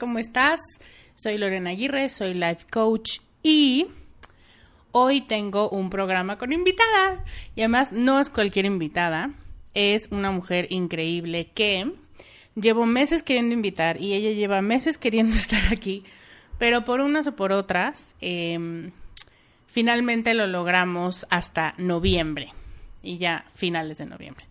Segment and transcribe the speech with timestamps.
[0.00, 0.60] ¿Cómo estás?
[1.14, 3.86] Soy Lorena Aguirre, soy life coach y
[4.92, 7.22] hoy tengo un programa con invitada.
[7.54, 9.30] Y además no es cualquier invitada,
[9.74, 11.92] es una mujer increíble que
[12.54, 16.02] llevo meses queriendo invitar y ella lleva meses queriendo estar aquí,
[16.58, 18.92] pero por unas o por otras, em,
[19.66, 22.54] finalmente lo logramos hasta noviembre
[23.02, 24.49] y ya finales de noviembre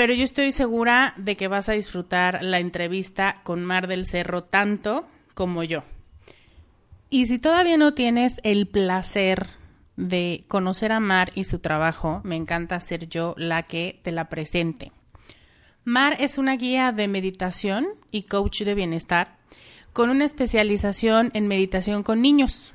[0.00, 4.42] pero yo estoy segura de que vas a disfrutar la entrevista con Mar del Cerro
[4.42, 5.82] tanto como yo.
[7.10, 9.48] Y si todavía no tienes el placer
[9.98, 14.30] de conocer a Mar y su trabajo, me encanta ser yo la que te la
[14.30, 14.90] presente.
[15.84, 19.36] Mar es una guía de meditación y coach de bienestar
[19.92, 22.74] con una especialización en meditación con niños.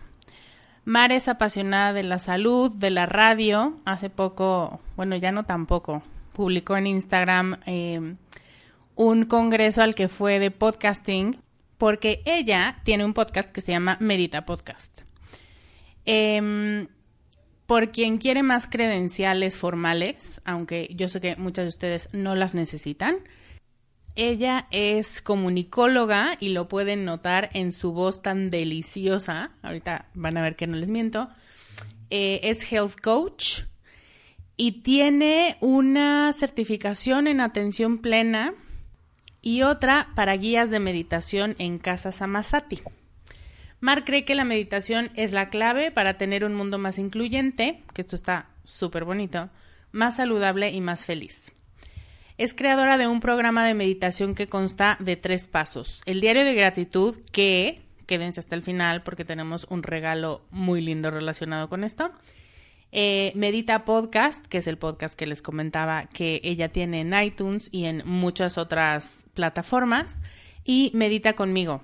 [0.83, 3.77] Mar es apasionada de la salud, de la radio.
[3.83, 6.03] Hace poco, bueno, ya no tampoco,
[6.35, 8.15] publicó en Instagram eh,
[8.93, 11.39] un congreso al que fue de podcasting,
[11.79, 15.01] porque ella tiene un podcast que se llama Medita Podcast.
[16.05, 16.87] Em,
[17.65, 22.53] por quien quiere más credenciales formales, aunque yo sé que muchas de ustedes no las
[22.53, 23.17] necesitan,
[24.15, 29.49] ella es comunicóloga y lo pueden notar en su voz tan deliciosa.
[29.61, 31.27] Ahorita van a ver que no les miento.
[32.09, 33.63] Eh, es health coach
[34.57, 38.53] y tiene una certificación en atención plena
[39.41, 42.81] y otra para guías de meditación en Casa Samasati.
[43.79, 48.01] Mar cree que la meditación es la clave para tener un mundo más incluyente, que
[48.01, 49.49] esto está súper bonito,
[49.91, 51.51] más saludable y más feliz.
[52.37, 56.01] Es creadora de un programa de meditación que consta de tres pasos.
[56.05, 61.11] El diario de gratitud, que, quédense hasta el final porque tenemos un regalo muy lindo
[61.11, 62.11] relacionado con esto
[62.91, 67.69] eh, Medita Podcast, que es el podcast que les comentaba que ella tiene en iTunes
[67.71, 70.17] y en muchas otras plataformas.
[70.63, 71.81] Y Medita conmigo.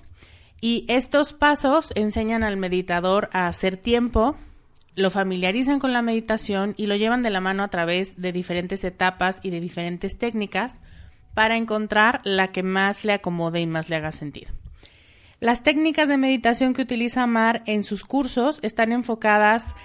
[0.61, 4.35] Y estos pasos enseñan al meditador a hacer tiempo,
[4.95, 8.83] lo familiarizan con la meditación y lo llevan de la mano a través de diferentes
[8.83, 10.79] etapas y de diferentes técnicas
[11.33, 14.51] para encontrar la que más le acomode y más le haga sentido.
[15.39, 19.75] Las técnicas de meditación que utiliza Mar en sus cursos están enfocadas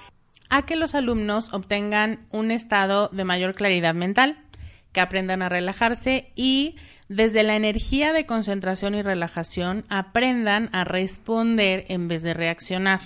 [0.48, 4.38] a que los alumnos obtengan un estado de mayor claridad mental,
[4.92, 6.76] que aprendan a relajarse y
[7.08, 13.00] desde la energía de concentración y relajación aprendan a responder en vez de reaccionar.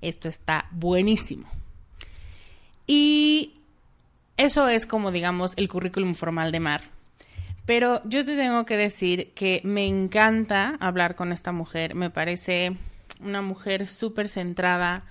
[0.00, 1.48] Esto está buenísimo.
[2.86, 3.54] Y
[4.36, 6.82] eso es como digamos el currículum formal de Mar.
[7.66, 11.94] Pero yo te tengo que decir que me encanta hablar con esta mujer.
[11.94, 12.76] Me parece
[13.20, 15.04] una mujer súper centrada,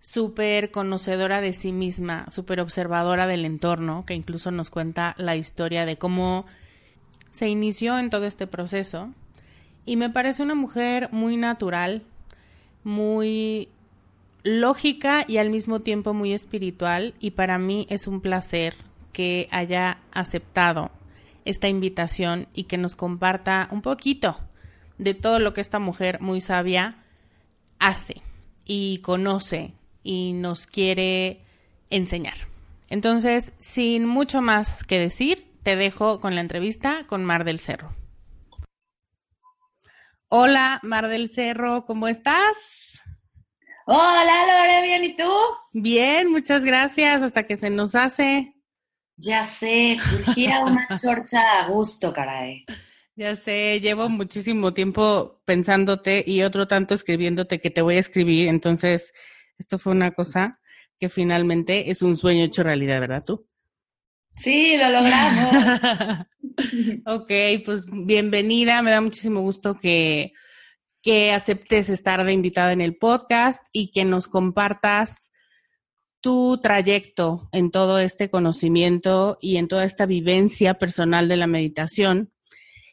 [0.00, 5.86] súper conocedora de sí misma, súper observadora del entorno, que incluso nos cuenta la historia
[5.86, 6.46] de cómo
[7.30, 9.12] se inició en todo este proceso.
[9.84, 12.02] Y me parece una mujer muy natural,
[12.84, 13.68] muy
[14.42, 17.14] lógica y al mismo tiempo muy espiritual.
[17.20, 18.74] Y para mí es un placer
[19.12, 20.90] que haya aceptado
[21.44, 24.36] esta invitación y que nos comparta un poquito
[24.98, 26.96] de todo lo que esta mujer muy sabia
[27.78, 28.20] hace
[28.64, 29.72] y conoce
[30.08, 31.44] y nos quiere
[31.90, 32.32] enseñar.
[32.88, 37.90] Entonces, sin mucho más que decir, te dejo con la entrevista con Mar del Cerro.
[40.30, 43.02] Hola, Mar del Cerro, ¿cómo estás?
[43.84, 45.30] Hola, Lore, bien, ¿y tú?
[45.74, 48.54] Bien, muchas gracias, hasta que se nos hace.
[49.18, 52.64] Ya sé, surgía una chorcha a gusto, caray.
[53.14, 58.48] Ya sé, llevo muchísimo tiempo pensándote y otro tanto escribiéndote que te voy a escribir,
[58.48, 59.12] entonces
[59.58, 60.60] esto fue una cosa
[60.98, 63.46] que finalmente es un sueño hecho realidad, ¿verdad tú?
[64.36, 66.26] Sí, lo logramos.
[67.06, 67.30] ok,
[67.64, 70.32] pues bienvenida, me da muchísimo gusto que,
[71.02, 75.30] que aceptes estar de invitada en el podcast y que nos compartas
[76.20, 82.32] tu trayecto en todo este conocimiento y en toda esta vivencia personal de la meditación.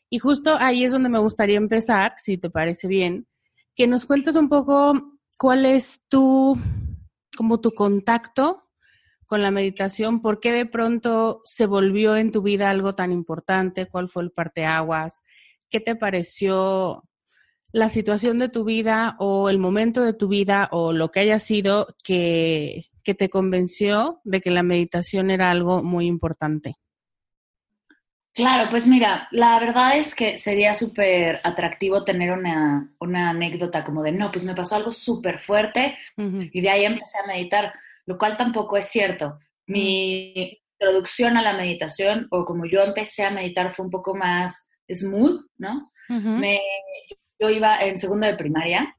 [0.09, 3.27] Y justo ahí es donde me gustaría empezar, si te parece bien,
[3.75, 6.57] que nos cuentes un poco cuál es tu,
[7.37, 8.63] como tu contacto
[9.25, 10.21] con la meditación?
[10.21, 13.87] ¿Por qué de pronto se volvió en tu vida algo tan importante?
[13.87, 15.23] ¿Cuál fue el parteaguas?
[15.69, 17.03] ¿Qué te pareció
[17.71, 21.39] la situación de tu vida o el momento de tu vida o lo que haya
[21.39, 26.77] sido que, que te convenció de que la meditación era algo muy importante?
[28.35, 34.03] Claro, pues mira, la verdad es que sería súper atractivo tener una, una, anécdota como
[34.03, 37.73] de, no, pues me pasó algo súper fuerte y de ahí empecé a meditar
[38.05, 39.39] lo cual tampoco es cierto.
[39.67, 44.69] Mi introducción a la meditación, o como yo empecé a meditar, fue un poco más
[44.91, 45.91] smooth, ¿no?
[46.07, 46.61] Me,
[47.39, 48.95] yo iba en segundo de primaria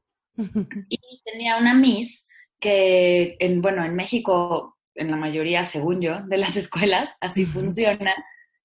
[0.89, 2.27] y tenía una Miss
[2.59, 8.13] que, en, bueno, en México, en la mayoría, según yo, de las escuelas, así funciona,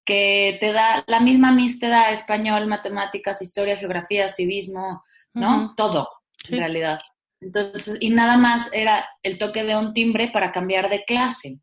[0.05, 5.03] que te da, la misma Miss te da español, matemáticas, historia, geografía, civismo,
[5.33, 5.73] ¿no?
[5.75, 6.09] Todo,
[6.49, 6.99] en realidad.
[7.39, 11.59] Entonces, y nada más era el toque de un timbre para cambiar de clase.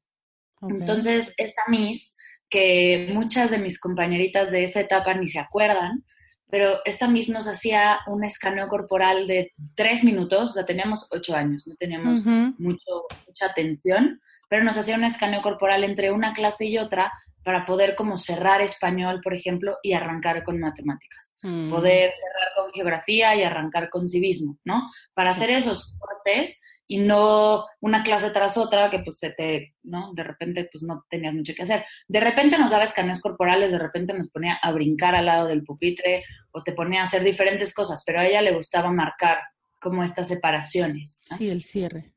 [0.62, 2.16] Entonces, esta Miss,
[2.48, 6.04] que muchas de mis compañeritas de esa etapa ni se acuerdan,
[6.50, 11.34] pero esta Miss nos hacía un escaneo corporal de tres minutos, o sea, teníamos ocho
[11.34, 16.66] años, no teníamos mucho, mucha atención, pero nos hacía un escaneo corporal entre una clase
[16.66, 17.12] y otra
[17.44, 21.38] para poder como cerrar español, por ejemplo, y arrancar con matemáticas.
[21.42, 21.70] Mm.
[21.70, 24.90] Poder cerrar con geografía y arrancar con civismo, ¿no?
[25.14, 30.12] Para hacer esos cortes y no una clase tras otra que pues se te, ¿no?
[30.12, 31.84] De repente pues no tenías mucho que hacer.
[32.08, 35.62] De repente nos daba escaneos corporales, de repente nos ponía a brincar al lado del
[35.62, 39.38] pupitre o te ponía a hacer diferentes cosas, pero a ella le gustaba marcar
[39.80, 41.20] como estas separaciones.
[41.38, 42.12] Sí, el cierre.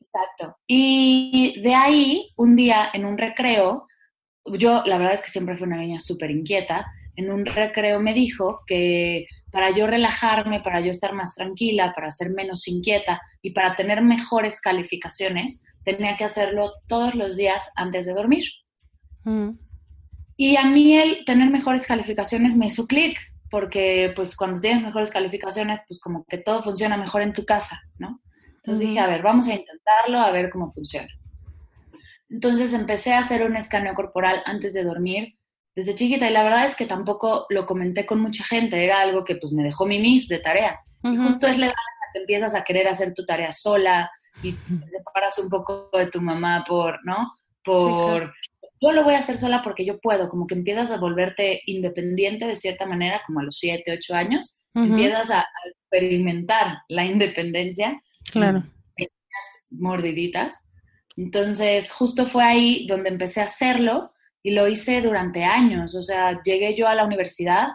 [0.00, 0.56] Exacto.
[0.66, 3.86] Y de ahí, un día en un recreo,
[4.46, 6.86] yo la verdad es que siempre fui una niña súper inquieta.
[7.16, 12.10] En un recreo me dijo que para yo relajarme, para yo estar más tranquila, para
[12.10, 18.06] ser menos inquieta y para tener mejores calificaciones, tenía que hacerlo todos los días antes
[18.06, 18.44] de dormir.
[19.22, 19.50] Mm.
[20.36, 23.16] Y a mí el tener mejores calificaciones me hizo clic,
[23.50, 27.80] porque pues cuando tienes mejores calificaciones, pues como que todo funciona mejor en tu casa,
[27.98, 28.20] ¿no?
[28.56, 31.08] Entonces dije, a ver, vamos a intentarlo, a ver cómo funciona.
[32.28, 35.36] Entonces empecé a hacer un escaneo corporal antes de dormir
[35.74, 39.24] desde chiquita y la verdad es que tampoco lo comenté con mucha gente, era algo
[39.24, 40.78] que pues me dejó mi miss de tarea.
[41.02, 44.10] y justo es la edad en la que empiezas a querer hacer tu tarea sola
[44.42, 47.34] y te separas un poco de tu mamá por, ¿no?
[47.64, 48.32] Por,
[48.80, 52.46] yo lo voy a hacer sola porque yo puedo, como que empiezas a volverte independiente
[52.46, 55.46] de cierta manera, como a los 7, 8 años, empiezas a,
[55.90, 58.00] experimentar la independencia.
[58.30, 58.64] Claro
[59.78, 60.62] mordiditas.
[61.16, 65.94] Entonces, justo fue ahí donde empecé a hacerlo y lo hice durante años.
[65.94, 67.68] O sea, llegué yo a la universidad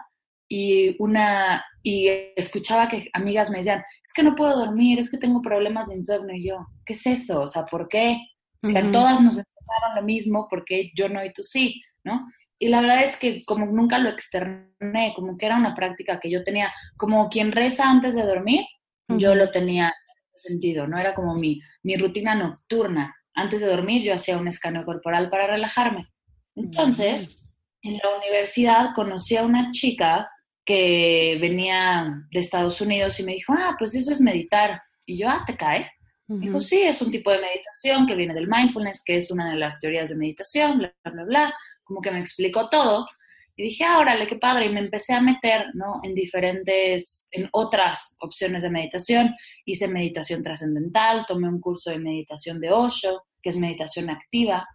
[0.48, 5.18] y una y escuchaba que amigas me decían, es que no puedo dormir, es que
[5.18, 6.36] tengo problemas de insomnio.
[6.36, 7.42] Y yo, ¿qué es eso?
[7.42, 8.18] O sea, ¿por qué?
[8.62, 11.82] Si a todas nos enseñaron lo mismo, ¿por qué yo no y tú sí?
[12.04, 12.26] ¿No?
[12.58, 16.30] Y la verdad es que como nunca lo externé, como que era una práctica que
[16.30, 18.66] yo tenía, como quien reza antes de dormir,
[19.08, 19.94] yo lo tenía
[20.34, 20.98] sentido, ¿no?
[20.98, 23.14] Era como mi, mi rutina nocturna.
[23.40, 26.08] Antes de dormir yo hacía un escaneo corporal para relajarme.
[26.54, 27.50] Entonces,
[27.82, 30.30] en la universidad conocí a una chica
[30.64, 34.82] que venía de Estados Unidos y me dijo, ah, pues eso es meditar.
[35.06, 35.90] Y yo, ah, ¿te cae?
[36.28, 39.56] Dijo, sí, es un tipo de meditación que viene del mindfulness, que es una de
[39.56, 41.54] las teorías de meditación, bla, bla, bla, bla.
[41.82, 43.08] Como que me explicó todo.
[43.56, 44.66] Y dije, ah, órale, qué padre.
[44.66, 45.98] Y me empecé a meter, ¿no?
[46.04, 49.34] En diferentes, en otras opciones de meditación.
[49.64, 54.68] Hice meditación trascendental, tomé un curso de meditación de Osho, que es meditación activa.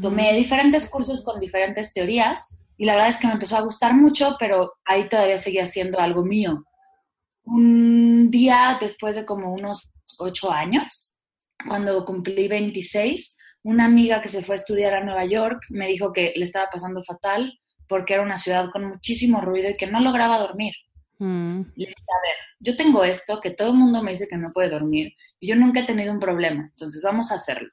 [0.00, 3.94] Tomé diferentes cursos con diferentes teorías y la verdad es que me empezó a gustar
[3.94, 6.64] mucho, pero ahí todavía seguía siendo algo mío.
[7.44, 11.12] Un día después de como unos ocho años,
[11.66, 16.12] cuando cumplí 26, una amiga que se fue a estudiar a Nueva York me dijo
[16.12, 17.52] que le estaba pasando fatal
[17.88, 20.74] porque era una ciudad con muchísimo ruido y que no lograba dormir.
[21.18, 21.60] Mm.
[21.74, 24.52] Le dije, a ver, yo tengo esto, que todo el mundo me dice que no
[24.52, 27.68] puede dormir, y yo nunca he tenido un problema, entonces vamos a hacerlo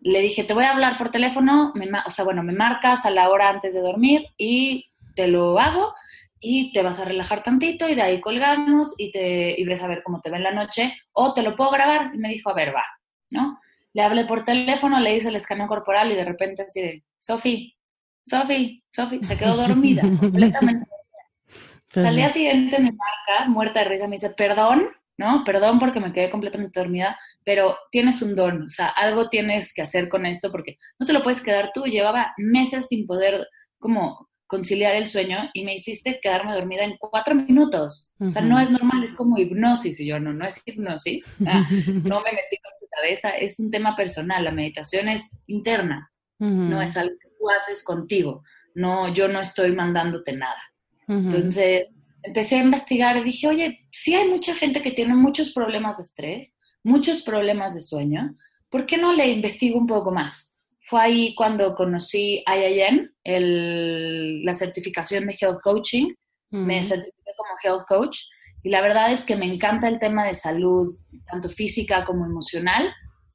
[0.00, 1.72] le dije, te voy a hablar por teléfono,
[2.06, 5.94] o sea, bueno, me marcas a la hora antes de dormir y te lo hago
[6.40, 9.88] y te vas a relajar tantito y de ahí colgamos y, te, y ves a
[9.88, 12.12] ver cómo te ve en la noche o te lo puedo grabar.
[12.14, 12.84] Y me dijo, a ver, va,
[13.30, 13.58] ¿no?
[13.92, 17.76] Le hablé por teléfono, le hice el escaneo corporal y de repente así de, Sofi,
[18.24, 22.08] Sofi, Sofi, se quedó dormida, completamente dormida.
[22.08, 25.42] Al día siguiente me marca, muerta de risa, me dice, perdón, ¿no?
[25.44, 29.80] Perdón porque me quedé completamente dormida, pero tienes un don, o sea, algo tienes que
[29.80, 31.84] hacer con esto porque no te lo puedes quedar tú.
[31.84, 37.34] Llevaba meses sin poder como conciliar el sueño y me hiciste quedarme dormida en cuatro
[37.34, 38.10] minutos.
[38.20, 39.98] O sea, no es normal, es como hipnosis.
[39.98, 43.70] Y yo, no, no es hipnosis, ah, no me metí con tu cabeza, es un
[43.70, 48.42] tema personal, la meditación es interna, no es algo que tú haces contigo.
[48.74, 50.62] No, yo no estoy mandándote nada.
[51.08, 51.88] Entonces,
[52.22, 56.02] empecé a investigar y dije, oye, sí hay mucha gente que tiene muchos problemas de
[56.02, 58.34] estrés, muchos problemas de sueño,
[58.70, 60.54] ¿por qué no le investigo un poco más?
[60.86, 66.14] Fue ahí cuando conocí IIN, el, la certificación de Health Coaching,
[66.50, 68.18] me certifiqué como Health Coach
[68.62, 70.94] y la verdad es que me encanta el tema de salud,
[71.30, 72.92] tanto física como emocional,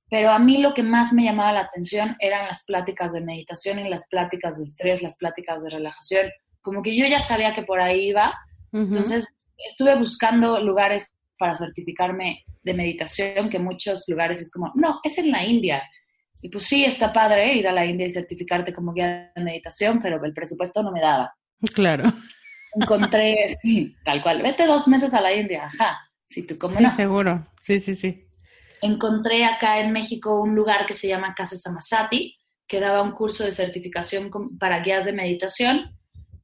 [0.09, 3.79] pero a mí lo que más me llamaba la atención eran las pláticas de meditación
[3.79, 6.29] y las pláticas de estrés, las pláticas de relajación.
[6.61, 8.33] Como que yo ya sabía que por ahí iba,
[8.71, 14.99] entonces estuve buscando lugares para certificarme de meditación, que en muchos lugares es como, no,
[15.03, 15.83] es en la India.
[16.41, 20.01] Y pues sí, está padre ir a la India y certificarte como guía de meditación,
[20.01, 21.33] pero el presupuesto no me daba.
[21.73, 22.03] Claro.
[22.75, 25.99] Encontré, sí, tal cual, vete dos meses a la India, ajá.
[26.25, 28.25] Si tú como sí, seguro, sí, sí, sí.
[28.81, 32.35] Encontré acá en México un lugar que se llama Casa Samasati,
[32.67, 35.93] que daba un curso de certificación para guías de meditación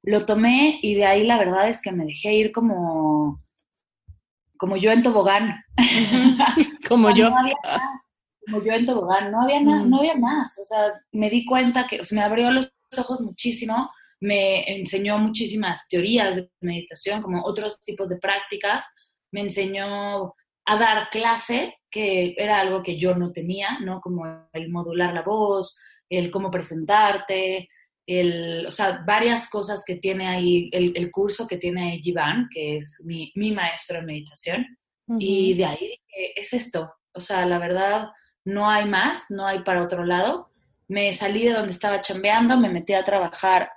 [0.03, 3.43] lo tomé y de ahí la verdad es que me dejé ir como,
[4.59, 5.63] como yo en tobogán.
[6.87, 7.31] como yo.
[8.45, 10.59] como yo en tobogán, no había, no había más.
[10.59, 13.89] O sea, me di cuenta que, o sea, me abrió los ojos muchísimo,
[14.19, 18.93] me enseñó muchísimas teorías de meditación, como otros tipos de prácticas,
[19.31, 20.35] me enseñó
[20.65, 24.01] a dar clase, que era algo que yo no tenía, ¿no?
[24.01, 27.69] Como el modular la voz, el cómo presentarte,
[28.09, 32.77] el, o sea, varias cosas que tiene ahí, el, curso que tiene ahí Jivan, que
[32.77, 34.65] es mi, mi maestro en meditación,
[35.17, 35.99] y de ahí
[36.35, 38.09] es esto, o sea, la verdad,
[38.45, 40.49] no hay más, no hay para otro lado.
[40.87, 43.71] Me salí de donde estaba chambeando, me metí a trabajar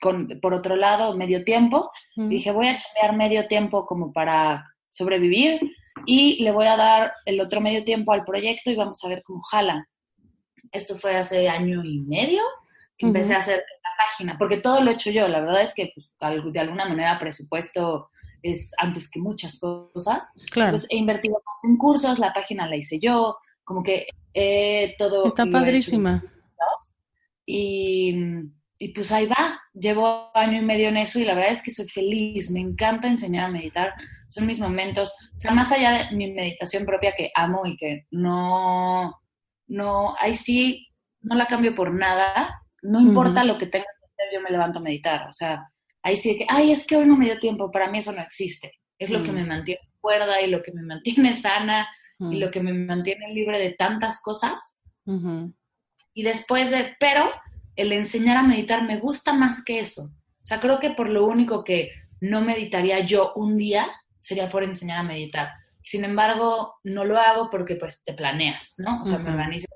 [0.00, 5.60] con, por otro lado medio tiempo, dije, voy a chambear medio tiempo como para sobrevivir
[6.06, 9.22] y le voy a dar el otro medio tiempo al proyecto y vamos a ver
[9.24, 9.86] cómo jala.
[10.72, 12.42] Esto fue hace año y medio,
[13.06, 15.92] empecé a hacer la página, porque todo lo he hecho yo, la verdad es que
[15.94, 16.10] pues,
[16.52, 18.10] de alguna manera presupuesto
[18.42, 20.28] es antes que muchas cosas.
[20.54, 24.06] Entonces he invertido más en cursos, la página la hice yo, como que
[24.98, 25.26] todo...
[25.26, 26.22] Está padrísima.
[27.46, 28.14] y,
[28.78, 31.70] y pues ahí va, llevo año y medio en eso y la verdad es que
[31.70, 33.92] soy feliz, me encanta enseñar a meditar,
[34.28, 38.06] son mis momentos, o sea, más allá de mi meditación propia que amo y que
[38.10, 39.20] no,
[39.66, 40.88] no, ahí sí,
[41.20, 44.78] no la cambio por nada, no importa lo que tenga que hacer, yo me levanto
[44.78, 45.28] a meditar.
[45.28, 45.68] O sea,
[46.02, 48.22] ahí sí que, ay, es que hoy no me dio tiempo, para mí eso no
[48.22, 48.72] existe.
[48.98, 52.60] Es lo que me mantiene cuerda y lo que me mantiene sana y lo que
[52.60, 54.78] me mantiene libre de tantas cosas.
[56.14, 57.30] Y después de, pero
[57.76, 60.04] el enseñar a meditar me gusta más que eso.
[60.04, 64.62] O sea, creo que por lo único que no meditaría yo un día sería por
[64.62, 65.50] enseñar a meditar.
[65.82, 69.00] Sin embargo, no lo hago porque pues te planeas, ¿no?
[69.00, 69.66] O sea, me organizo.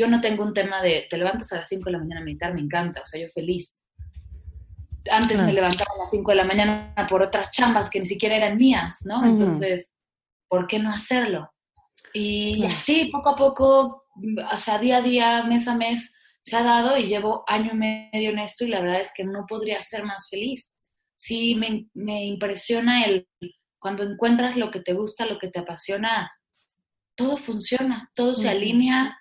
[0.00, 2.24] Yo no tengo un tema de te levantas a las 5 de la mañana a
[2.24, 3.80] meditar, me encanta, o sea, yo feliz.
[5.10, 8.36] Antes me levantaba a las 5 de la mañana por otras chambas que ni siquiera
[8.36, 9.24] eran mías, ¿no?
[9.24, 9.94] Entonces,
[10.48, 11.50] ¿por qué no hacerlo?
[12.12, 14.04] Y así, poco a poco,
[14.52, 17.76] o sea, día a día, mes a mes, se ha dado y llevo año y
[17.76, 20.72] medio en esto y la verdad es que no podría ser más feliz.
[21.16, 23.28] Sí, me, me impresiona el
[23.80, 26.30] cuando encuentras lo que te gusta, lo que te apasiona,
[27.16, 29.18] todo funciona, todo se alinea.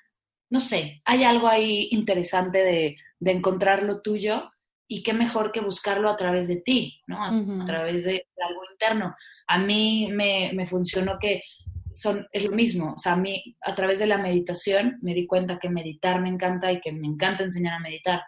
[0.50, 4.50] No sé, hay algo ahí interesante de, de, encontrar lo tuyo
[4.88, 7.24] y qué mejor que buscarlo a través de ti, ¿no?
[7.24, 9.16] A, través de, algo interno.
[9.48, 11.44] A mí me, me funcionó que
[11.92, 15.28] son, es lo mismo, o sea, a mí a través de la meditación me di
[15.28, 18.22] cuenta que meditar me encanta y que me encanta enseñar a meditar.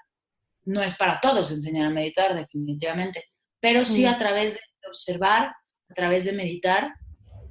[0.63, 3.25] No es para todos enseñar a meditar, definitivamente,
[3.59, 5.53] pero sí a través de observar,
[5.89, 6.93] a través de meditar,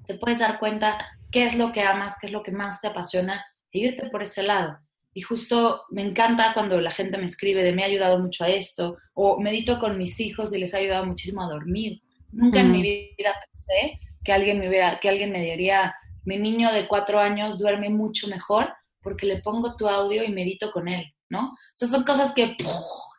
[0.07, 2.89] te puedes dar cuenta qué es lo que amas, qué es lo que más te
[2.89, 4.79] apasiona e irte por ese lado.
[5.13, 8.49] Y justo me encanta cuando la gente me escribe de me ha ayudado mucho a
[8.49, 12.01] esto, o medito con mis hijos y les ha ayudado muchísimo a dormir.
[12.31, 16.73] Nunca en mi vida pensé que alguien me hubiera, que alguien me diría, mi niño
[16.73, 18.73] de cuatro años duerme mucho mejor
[19.03, 21.49] porque le pongo tu audio y medito con él, ¿no?
[21.49, 22.57] O sea, son cosas que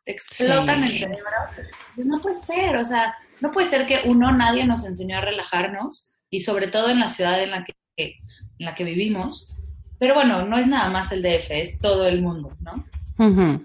[0.05, 1.25] te explotan el cerebro.
[1.95, 5.21] Pues no puede ser, o sea, no puede ser que uno, nadie nos enseñó a
[5.21, 9.53] relajarnos y sobre todo en la ciudad en la que, en la que vivimos.
[10.01, 12.87] Pero bueno, no es nada más el DF, es todo el mundo, ¿no?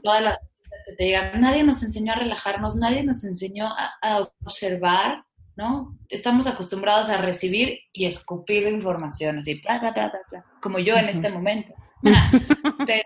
[0.02, 3.68] Todas las cosas que te digan, nadie nos enseñó a relajarnos, nadie nos enseñó
[4.02, 5.24] a observar,
[5.56, 5.96] ¿no?
[6.10, 9.62] Estamos acostumbrados a recibir y escupir información, así,
[10.60, 11.72] como yo en este momento.
[12.86, 13.02] pero,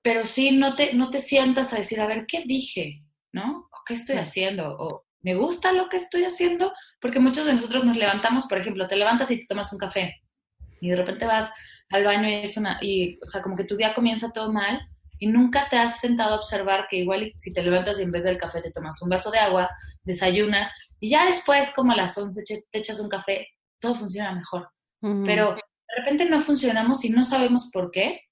[0.00, 3.02] pero sí, no te, no te sientas a decir, a ver, ¿qué dije?
[3.30, 3.68] ¿No?
[3.70, 4.74] ¿O qué estoy haciendo?
[4.74, 6.72] ¿O me gusta lo que estoy haciendo?
[6.98, 10.22] Porque muchos de nosotros nos levantamos, por ejemplo, te levantas y te tomas un café
[10.84, 11.50] y de repente vas
[11.94, 14.80] al baño y es una, y, o sea, como que tu día comienza todo mal
[15.18, 18.24] y nunca te has sentado a observar que igual si te levantas y en vez
[18.24, 19.70] del café te tomas un vaso de agua,
[20.02, 23.46] desayunas y ya después, como a las 11, te echas un café,
[23.78, 24.70] todo funciona mejor.
[25.26, 28.22] Pero de repente no funcionamos y no sabemos por qué.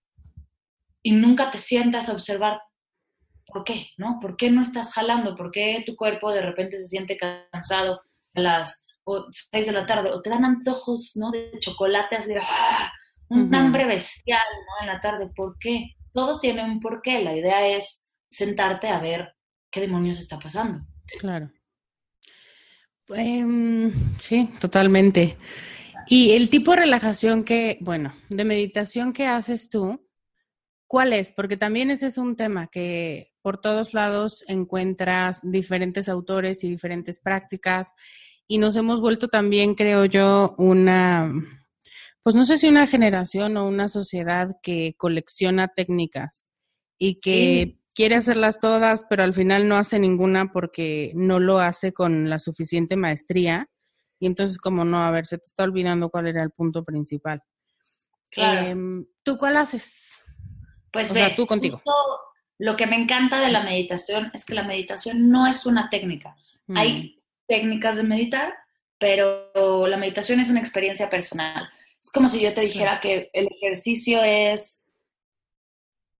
[1.02, 2.62] Y nunca te sientas a observar
[3.44, 4.18] por qué, ¿no?
[4.22, 5.36] ¿Por qué no estás jalando?
[5.36, 8.00] ¿Por qué tu cuerpo de repente se siente cansado
[8.34, 8.86] a las
[9.52, 10.10] 6 de la tarde?
[10.10, 11.30] O te dan antojos, ¿no?
[11.30, 12.90] De chocolate, así de, ¡ah!
[13.32, 14.86] Un hambre bestial, ¿no?
[14.86, 15.30] En la tarde.
[15.34, 15.96] ¿Por qué?
[16.12, 17.22] Todo tiene un porqué.
[17.22, 19.34] La idea es sentarte a ver
[19.70, 20.80] qué demonios está pasando.
[21.18, 21.50] Claro.
[23.08, 25.36] Em, sí, totalmente.
[26.08, 30.06] Y el tipo de relajación que, bueno, de meditación que haces tú,
[30.86, 31.32] ¿cuál es?
[31.32, 37.18] Porque también ese es un tema que por todos lados encuentras diferentes autores y diferentes
[37.18, 37.94] prácticas
[38.46, 41.32] y nos hemos vuelto también, creo yo, una,
[42.22, 46.48] pues no sé si una generación o una sociedad que colecciona técnicas
[46.98, 51.92] y que quiere hacerlas todas, pero al final no hace ninguna porque no lo hace
[51.92, 53.68] con la suficiente maestría.
[54.20, 57.42] Y entonces, como no, a ver, se te está olvidando cuál era el punto principal.
[58.30, 60.20] Em, ¿Tú cuál haces?
[60.92, 61.82] Pues o sea, tú contigo.
[62.58, 66.36] lo que me encanta de la meditación es que la meditación no es una técnica.
[66.68, 66.76] Mm.
[66.76, 68.54] Hay técnicas de meditar,
[68.98, 71.68] pero la meditación es una experiencia personal.
[72.02, 74.92] Es como si yo te dijera que el ejercicio es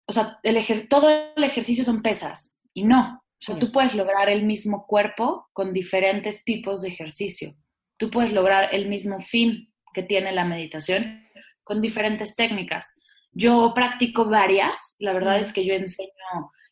[0.06, 3.22] o sea, el todo el ejercicio son pesas y no.
[3.24, 7.56] O sea, tú puedes lograr el mismo cuerpo con diferentes tipos de ejercicio.
[7.96, 11.26] Tú puedes lograr el mismo fin que tiene la meditación
[11.64, 12.94] con diferentes técnicas.
[13.32, 16.10] Yo practico varias, la verdad es que yo enseño,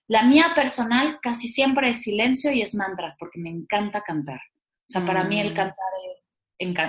[0.07, 4.39] la mía personal casi siempre es silencio y es mantras, porque me encanta cantar.
[4.39, 5.55] O sea, para mí el mm.
[5.55, 5.85] cantar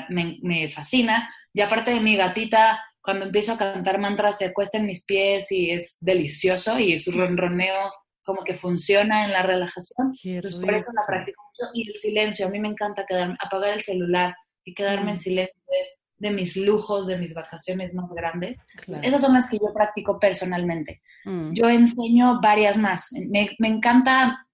[0.10, 1.34] me, me fascina.
[1.54, 5.52] Y aparte de mi gatita, cuando empiezo a cantar mantras se acuesta en mis pies
[5.52, 7.92] y es delicioso y su ronroneo
[8.24, 10.14] como que funciona en la relajación.
[10.24, 11.72] Entonces por eso la practico mucho.
[11.74, 15.18] Y el silencio, a mí me encanta quedarme, apagar el celular y quedarme en mm.
[15.18, 18.60] silencio es de mis lujos, de mis vacaciones más grandes.
[19.02, 21.02] esas son las que yo practico personalmente.
[21.26, 21.54] Mm.
[21.54, 23.08] Yo enseño varias más.
[23.28, 24.46] Me, me, encanta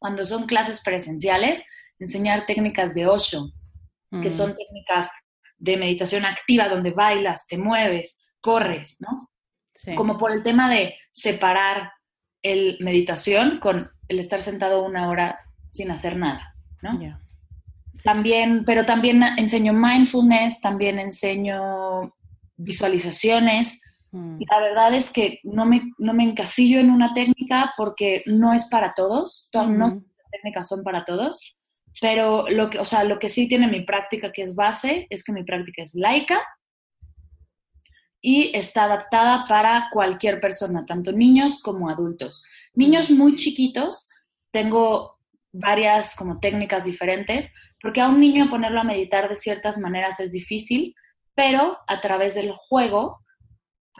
[0.00, 1.64] cuando son clases presenciales
[2.00, 3.52] enseñar técnicas de Osho,
[4.10, 4.30] que mm.
[4.30, 5.08] son técnicas
[5.62, 9.18] de meditación activa donde bailas, te mueves, corres, ¿no?
[9.94, 11.92] Como por el tema de separar
[12.42, 15.38] el meditación con el estar sentado una hora
[15.70, 16.90] sin hacer nada, ¿no?
[18.02, 22.12] También, pero también enseño mindfulness, también enseño
[22.56, 23.80] visualizaciones.
[24.10, 24.40] Mm.
[24.50, 28.68] La verdad es que no me, no me encasillo en una técnica porque no es
[28.68, 31.56] para todos, no las técnicas son para todos,
[32.00, 35.24] pero lo que, o sea, lo que sí tiene mi práctica que es base es
[35.24, 36.40] que mi práctica es laica
[38.20, 42.42] y está adaptada para cualquier persona, tanto niños como adultos.
[42.74, 44.06] Niños muy chiquitos,
[44.52, 45.18] tengo
[45.52, 50.32] varias como técnicas diferentes, porque a un niño ponerlo a meditar de ciertas maneras es
[50.32, 50.94] difícil,
[51.34, 53.20] pero a través del juego,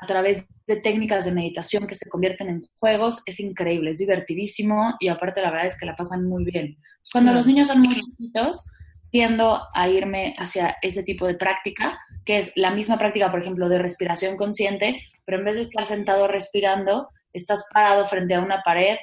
[0.02, 4.96] a través de técnicas de meditación que se convierten en juegos, es increíble, es divertidísimo
[4.98, 6.76] y aparte la verdad es que la pasan muy bien.
[7.12, 8.66] Cuando los niños son muy chiquitos,
[9.10, 13.68] tiendo a irme hacia ese tipo de práctica, que es la misma práctica, por ejemplo,
[13.68, 18.62] de respiración consciente, pero en vez de estar sentado respirando, estás parado frente a una
[18.62, 18.96] pared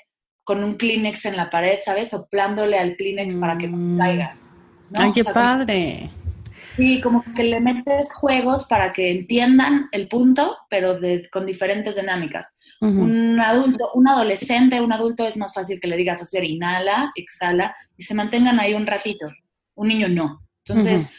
[0.44, 2.10] con un Kleenex en la pared, ¿sabes?
[2.10, 4.36] Soplándole al Kleenex para que no se caiga.
[4.96, 6.10] ¡Ay, qué padre!
[6.80, 10.98] Sí, como que le metes juegos para que entiendan el punto, pero
[11.32, 12.56] con diferentes dinámicas.
[12.80, 17.76] Un adulto, un adolescente, un adulto es más fácil que le digas hacer inhala, exhala
[17.98, 19.28] y se mantengan ahí un ratito.
[19.76, 20.42] Un niño no.
[20.66, 21.14] Entonces,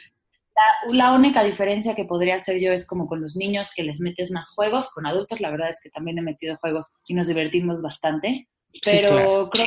[0.91, 4.31] la, única diferencia que podría hacer yo es como con los niños que les metes
[4.31, 4.91] más juegos.
[4.93, 8.49] Con adultos, la verdad es que también he metido juegos y nos divertimos bastante.
[8.85, 9.67] Pero creo que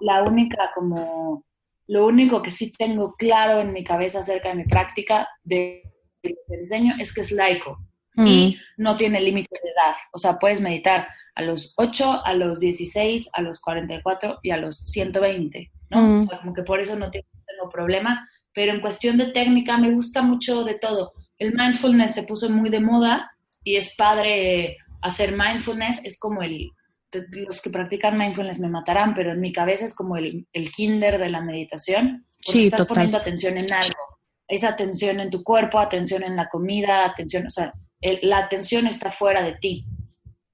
[0.00, 1.44] la única como
[1.86, 5.82] lo único que sí tengo claro en mi cabeza acerca de mi práctica de,
[6.48, 7.78] diseño es que es laico
[8.16, 9.96] y no tiene límite de edad.
[10.12, 14.56] O sea, puedes meditar a los 8, a los 16, a los 44 y a
[14.56, 16.20] los 120, ¿no?
[16.20, 18.28] O sea, como que por eso no tengo problema.
[18.52, 21.12] Pero en cuestión de técnica me gusta mucho de todo.
[21.38, 23.32] El mindfulness se puso muy de moda
[23.64, 26.70] y es padre hacer mindfulness, es como el
[27.46, 31.18] los que practican mindfulness me matarán, pero en mi cabeza es como el, el kinder
[31.18, 33.98] de la meditación, porque sí, estás poniendo atención en algo.
[34.46, 37.72] Esa atención en tu cuerpo, atención en la comida, atención, o sea,
[38.22, 39.86] la atención está fuera de ti,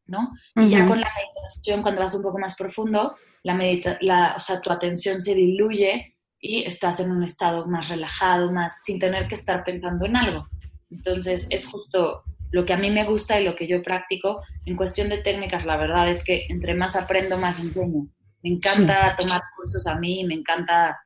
[0.07, 0.31] ¿no?
[0.57, 4.41] Y ya con la meditación, cuando vas un poco más profundo, la medita la, o
[4.41, 9.29] sea, tu atención se diluye y estás en un estado más relajado, más sin tener
[9.29, 10.47] que estar pensando en algo.
[10.91, 14.43] Entonces, es justo lo que a mí me gusta y lo que yo practico.
[14.65, 18.09] En cuestión de técnicas, la verdad es que entre más aprendo, más enseño.
[18.43, 20.99] Me encanta tomar cursos a mí, me encanta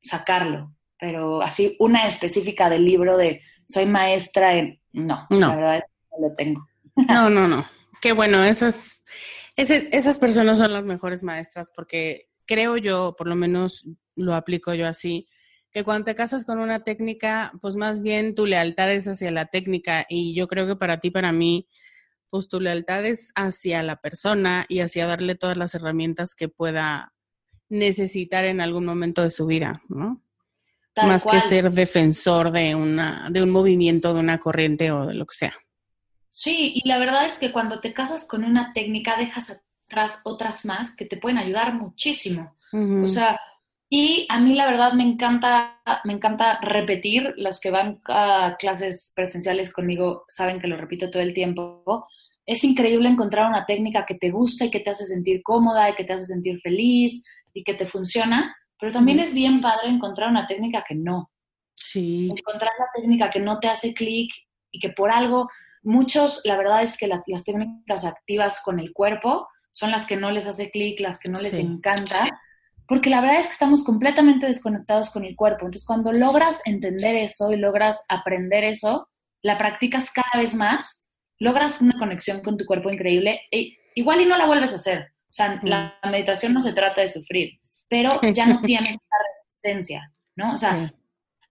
[0.00, 4.80] sacarlo, pero así una específica del libro de soy maestra en...
[4.92, 5.48] No, no.
[5.48, 6.66] la verdad es que no lo tengo.
[7.08, 7.66] No, no, no.
[8.00, 9.02] Qué bueno, esas,
[9.56, 14.86] esas personas son las mejores maestras porque creo yo, por lo menos lo aplico yo
[14.86, 15.28] así,
[15.76, 19.44] que cuando te casas con una técnica, pues más bien tu lealtad es hacia la
[19.44, 21.68] técnica y yo creo que para ti, para mí,
[22.30, 27.12] pues tu lealtad es hacia la persona y hacia darle todas las herramientas que pueda
[27.68, 30.22] necesitar en algún momento de su vida, ¿no?
[30.96, 35.26] más que ser defensor de una de un movimiento, de una corriente o de lo
[35.26, 35.54] que sea.
[36.30, 39.60] Sí, y la verdad es que cuando te casas con una técnica dejas
[39.90, 42.56] atrás otras más que te pueden ayudar muchísimo.
[42.72, 43.38] O sea,
[43.88, 47.34] y a mí la verdad me encanta, me encanta repetir.
[47.36, 52.06] Las que van a clases presenciales conmigo saben que lo repito todo el tiempo.
[52.44, 55.94] Es increíble encontrar una técnica que te gusta y que te hace sentir cómoda y
[55.94, 57.22] que te hace sentir feliz
[57.52, 61.30] y que te funciona, pero también es bien padre encontrar una técnica que no.
[61.74, 62.28] Sí.
[62.30, 64.32] Encontrar la técnica que no te hace clic
[64.70, 65.48] y que por algo,
[65.82, 70.30] muchos, la verdad es que las técnicas activas con el cuerpo son las que no
[70.30, 72.28] les hace clic, las que no les encanta
[72.88, 75.66] porque la verdad es que estamos completamente desconectados con el cuerpo.
[75.66, 79.08] Entonces, cuando logras entender eso y logras aprender eso,
[79.42, 81.06] la practicas cada vez más,
[81.38, 83.40] logras una conexión con tu cuerpo increíble.
[83.50, 85.12] E igual y no la vuelves a hacer.
[85.28, 90.12] O sea, la meditación no se trata de sufrir, pero ya no tienes esa resistencia,
[90.36, 90.52] ¿no?
[90.52, 90.92] O sea,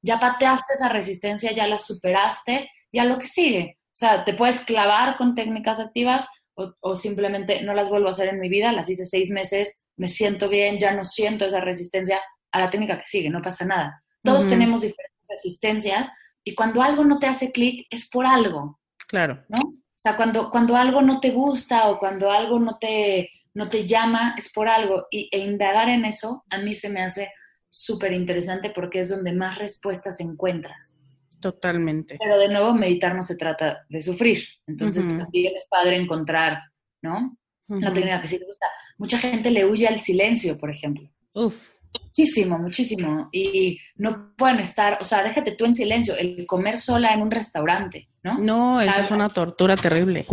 [0.02, 3.78] ya pateaste esa resistencia, ya la superaste, ya lo que sigue.
[3.88, 8.12] O sea, te puedes clavar con técnicas activas o, o simplemente no las vuelvo a
[8.12, 11.62] hacer en mi vida, las hice seis meses, me siento bien, ya no siento esa
[11.62, 14.04] resistencia a la técnica que sigue, no pasa nada.
[14.24, 16.12] Todos tenemos diferentes resistencias
[16.44, 18.80] y cuando algo no te hace clic es por algo.
[19.08, 19.44] Claro.
[19.50, 19.60] ¿No?
[19.60, 23.86] O sea, cuando, cuando algo no te gusta o cuando algo no te, no te
[23.86, 27.30] llama es por algo y, e indagar en eso a mí se me hace
[27.70, 31.00] súper interesante porque es donde más respuestas encuentras.
[31.40, 32.18] Totalmente.
[32.20, 34.44] Pero de nuevo, meditar no se trata de sufrir.
[34.66, 36.60] Entonces también es padre encontrar,
[37.04, 37.38] ¿no?
[37.68, 38.68] La técnica que sí te gusta.
[38.98, 41.10] Mucha gente le huye al silencio, por ejemplo.
[41.34, 41.72] Uf.
[42.04, 43.30] Muchísimo, muchísimo.
[43.32, 47.32] Y no pueden estar, o sea, déjate tú en silencio, el comer sola en un
[47.32, 48.38] restaurante, ¿no?
[48.38, 50.26] No, eso es una tortura terrible.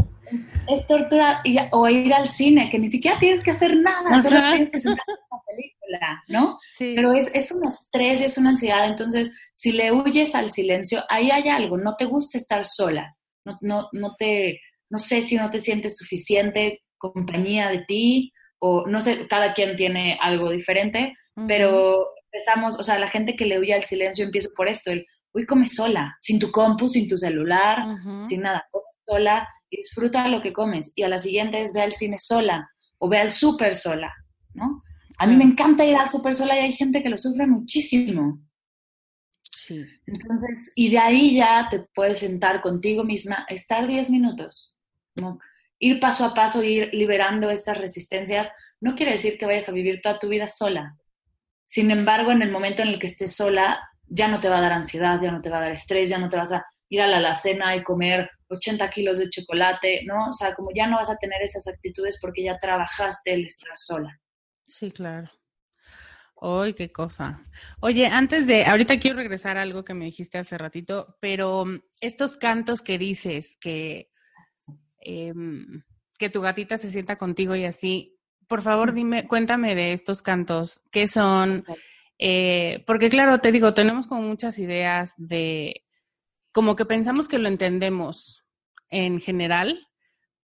[0.69, 1.43] Es tortura,
[1.73, 5.05] o ir al cine, que ni siquiera tienes que hacer nada, solo tienes que sentar
[5.31, 6.59] una película, ¿no?
[6.79, 6.93] Sí.
[6.95, 8.87] Pero es, es un estrés y es una ansiedad.
[8.87, 13.17] Entonces, si le huyes al silencio, ahí hay algo, no te gusta estar sola.
[13.45, 18.87] no, no, no te, no sé si no te sientes suficiente compañía de ti, o
[18.87, 21.15] no sé, cada quien tiene algo diferente,
[21.49, 25.07] pero empezamos, o sea, la gente que le huye al silencio, empiezo por esto, el,
[25.35, 27.85] uy, come sola, sin tu compu, sin tu celular,
[28.27, 30.93] sin nada, come sola y disfruta lo que comes.
[30.95, 34.13] Y a la siguiente es ve al cine sola o ve al súper sola,
[34.55, 34.83] ¿no?
[35.19, 38.41] A mí me encanta ir al súper sola y hay gente que lo sufre muchísimo.
[39.41, 39.85] Sí.
[40.07, 44.77] Entonces, y de ahí ya te puedes sentar contigo misma, estar 10 minutos.
[45.85, 50.01] Ir paso a paso, ir liberando estas resistencias, no quiere decir que vayas a vivir
[50.01, 50.97] toda tu vida sola.
[51.67, 54.61] Sin embargo, en el momento en el que estés sola, ya no te va a
[54.61, 57.01] dar ansiedad, ya no te va a dar estrés, ya no te vas a ir
[57.01, 60.29] a la alacena y comer 80 kilos de chocolate, ¿no?
[60.29, 63.73] O sea, como ya no vas a tener esas actitudes porque ya trabajaste el estar
[63.75, 64.21] sola.
[64.67, 65.31] Sí, claro.
[66.41, 67.45] ¡Ay, qué cosa!
[67.81, 71.81] Oye, antes de, ahorita quiero regresar a algo que me dijiste hace ratito, pero mm,
[72.01, 74.12] estos cantos que dices, que,
[75.05, 75.83] em,
[76.19, 80.83] que tu gatita se sienta contigo y así, por favor, dime, cuéntame de estos cantos,
[80.91, 81.65] ¿qué son?
[82.19, 85.85] Eh, porque claro, te digo, tenemos como muchas ideas de,
[86.53, 88.45] como que pensamos que lo entendemos
[88.91, 89.89] en general,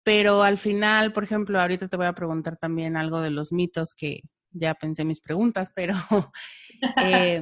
[0.04, 3.93] pero al final, por ejemplo, ahorita te voy a preguntar también algo de los mitos
[3.93, 5.93] que ya pensé mis preguntas, pero
[7.04, 7.41] eh,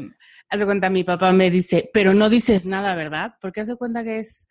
[0.49, 3.35] haz de cuenta, mi papá me dice, pero no dices nada, ¿verdad?
[3.39, 4.47] Porque haz de cuenta que es,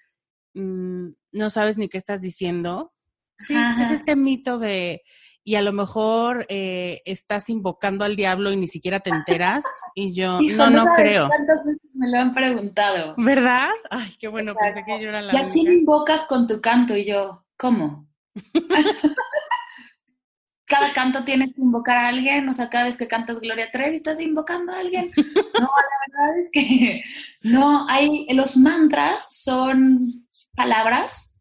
[0.55, 2.93] mm, no sabes ni qué estás diciendo.
[3.39, 5.03] Sí, es este mito de,
[5.43, 9.65] y a lo mejor eh, estás invocando al diablo y ni siquiera te enteras.
[9.95, 11.29] Y yo, no, no, creo.
[11.29, 13.15] ¿Cuántas veces me lo han preguntado?
[13.19, 13.71] ¿Verdad?
[13.91, 16.97] Ay, qué bueno, pensé que yo era la ¿Y a quién invocas con tu canto?
[16.97, 18.09] Y yo, ¿cómo?
[20.67, 23.97] cada canto tienes que invocar a alguien, o sea, cada vez que cantas Gloria Trevi
[23.97, 25.13] estás invocando a alguien.
[25.17, 25.23] No,
[25.61, 27.03] la verdad es que
[27.43, 30.24] no, hay, los mantras son
[30.55, 31.35] palabras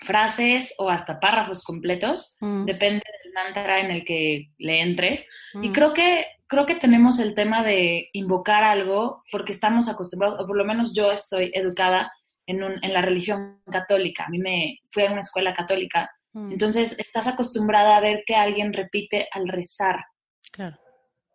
[0.00, 2.64] frases o hasta párrafos completos, mm.
[2.64, 5.26] depende del mantra en el que le entres.
[5.54, 5.72] Y mm.
[5.72, 10.56] creo que, creo que tenemos el tema de invocar algo porque estamos acostumbrados, o por
[10.56, 12.12] lo menos yo estoy educada
[12.46, 14.24] en, un, en la religión católica.
[14.24, 16.10] A mí me fui a una escuela católica.
[16.32, 16.52] Mm.
[16.52, 20.04] Entonces estás acostumbrada a ver que alguien repite al rezar.
[20.52, 20.78] Claro.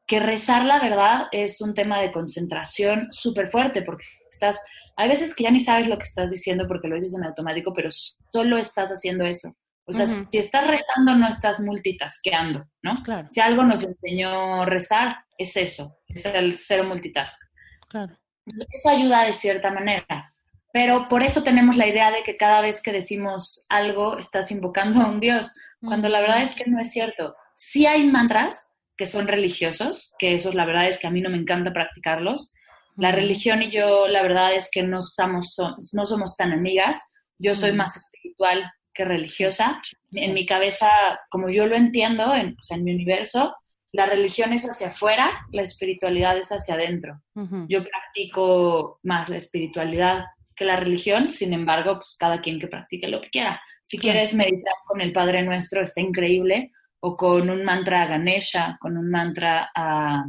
[0.05, 4.59] Que rezar, la verdad, es un tema de concentración súper fuerte porque estás
[4.95, 7.73] hay veces que ya ni sabes lo que estás diciendo porque lo dices en automático,
[7.73, 9.53] pero solo estás haciendo eso.
[9.85, 12.93] O sea, si estás rezando, no estás multitasqueando, ¿no?
[13.03, 13.27] Claro.
[13.29, 17.37] Si algo nos enseñó rezar, es eso, es el cero multitask.
[17.89, 18.17] Claro.
[18.45, 20.33] Eso ayuda de cierta manera.
[20.71, 25.01] Pero por eso tenemos la idea de que cada vez que decimos algo, estás invocando
[25.01, 27.35] a un Dios, cuando la verdad es que no es cierto.
[27.55, 31.29] Sí hay mantras que son religiosos, que esos la verdad es que a mí no
[31.29, 32.53] me encanta practicarlos,
[32.97, 35.55] la religión y yo, la verdad es que no, estamos,
[35.93, 37.01] no somos tan amigas.
[37.39, 39.81] Yo soy más espiritual que religiosa.
[40.11, 40.89] En mi cabeza,
[41.29, 43.55] como yo lo entiendo, en, o sea, en mi universo,
[43.91, 47.21] la religión es hacia afuera, la espiritualidad es hacia adentro.
[47.67, 50.25] Yo practico más la espiritualidad
[50.55, 53.61] que la religión, sin embargo, pues cada quien que practique lo que quiera.
[53.83, 58.77] Si quieres meditar con el Padre Nuestro, está increíble, o con un mantra a Ganesha,
[58.79, 60.23] con un mantra a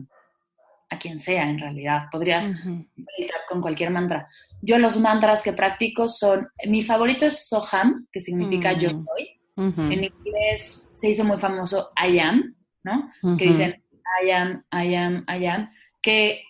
[0.95, 2.05] a quien sea en realidad.
[2.11, 4.29] Podrías meditar con cualquier mantra.
[4.63, 9.41] Yo los mantras que practico son, mi favorito es Soham, que significa yo soy.
[9.57, 13.11] En inglés se hizo muy famoso I am, ¿no?
[13.37, 13.83] Que dicen
[14.25, 15.71] I am, I am, I am,
[16.03, 16.43] que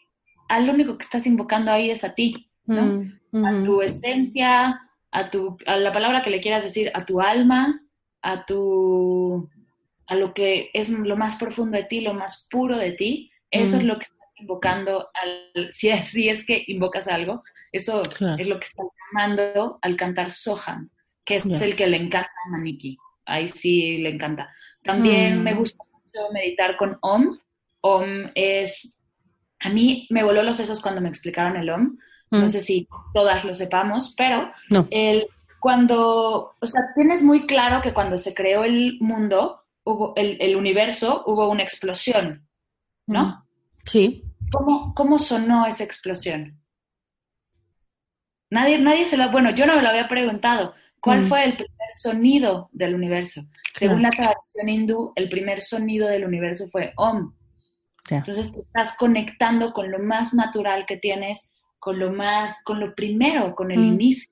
[0.49, 3.03] al único que estás invocando ahí es a ti, ¿no?
[3.47, 4.81] A tu esencia,
[5.11, 7.83] a, tu, a la palabra que le quieras decir, a tu alma,
[8.23, 9.51] a tu
[10.07, 13.77] a lo que es lo más profundo de ti, lo más puro de ti, eso
[13.77, 14.07] es lo que
[14.45, 19.79] invocando, al, si, es, si es que invocas algo, eso es lo que estás llamando
[19.83, 20.91] al cantar Soham,
[21.25, 22.97] que es el que le encanta a Maniki.
[23.25, 24.55] Ahí sí le encanta.
[24.83, 25.59] También me mm.
[25.59, 27.39] gusta mucho meditar con Om.
[27.81, 29.01] Om es,
[29.61, 31.97] a mí me voló los sesos cuando me explicaron el Om.
[32.31, 32.49] No mm.
[32.49, 34.53] sé si todas lo sepamos, pero
[34.91, 35.27] el,
[35.59, 40.57] cuando, o sea, tienes muy claro que cuando se creó el mundo, hubo el, el
[40.57, 42.47] universo, hubo una explosión,
[43.07, 43.25] ¿no?
[43.25, 43.45] Mm.
[43.85, 44.25] Sí.
[44.55, 46.61] ¿Cómo, cómo sonó esa explosión?
[48.51, 49.31] Nadie, nadie se lo...
[49.31, 50.75] Bueno, yo no me lo había preguntado.
[51.01, 51.25] ¿Cuál mm.
[51.25, 53.45] fue el primer sonido del universo?
[53.75, 57.35] Según la tradición hindú, el primer sonido del universo fue Om.
[58.11, 62.95] Entonces te estás conectando con lo más natural que tienes, con lo más, con lo
[62.95, 63.93] primero, con el mm.
[63.95, 64.31] inicio.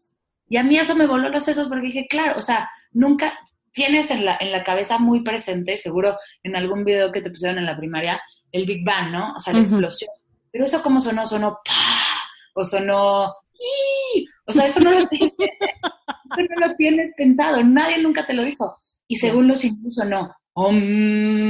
[0.49, 3.33] Y a mí eso me voló los sesos porque dije, claro, o sea, nunca
[3.73, 7.59] tienes en la, en la cabeza muy presente, seguro en algún video que te pusieron
[7.59, 8.21] en la primaria,
[8.53, 9.35] el Big Bang, ¿no?
[9.35, 10.11] O sea, la explosión.
[10.51, 12.29] Pero eso cómo sonó, sonó ¡pah!
[12.55, 14.27] o sonó ¡y!
[14.47, 15.33] O sea, eso no lo tiene.
[15.37, 18.77] tú no lo tienes pensado, nadie nunca te lo dijo.
[19.09, 20.31] Y según los incluso no.
[20.55, 21.43] Om,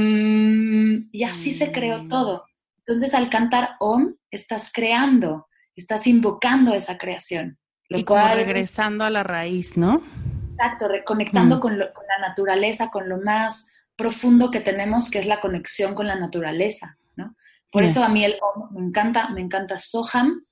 [1.11, 2.07] y así se creó mm.
[2.07, 2.45] todo.
[2.85, 7.57] Entonces, al cantar Om, estás creando, estás invocando esa creación.
[7.89, 10.01] y como regresando a la raíz, ¿no?
[10.53, 11.59] Exacto, reconectando mm.
[11.59, 16.15] con, la naturaleza, con lo más profundo que tenemos, que es la conexión con la
[16.15, 17.35] naturaleza, ¿no?
[17.71, 20.45] Por eso a mí el Om me encanta, me encanta Soham.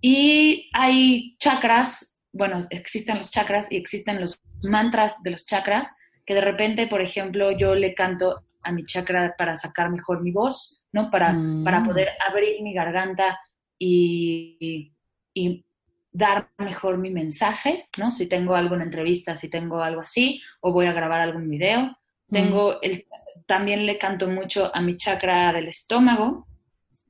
[0.00, 6.34] Y hay chakras, bueno, existen los chakras y existen los mantras de los chakras, que
[6.34, 10.86] de repente, por ejemplo, yo le canto a mi chakra para sacar mejor mi voz,
[10.92, 11.10] ¿no?
[11.10, 11.86] Para, para mm.
[11.86, 13.38] poder abrir mi garganta
[13.78, 14.92] y,
[15.34, 15.62] y,
[16.10, 18.10] dar mejor mi mensaje, ¿no?
[18.10, 21.94] Si tengo alguna entrevista, si tengo algo así, o voy a grabar algún video.
[22.30, 22.78] Tengo mm.
[22.82, 23.06] el,
[23.46, 26.46] también le canto mucho a mi chakra del estómago,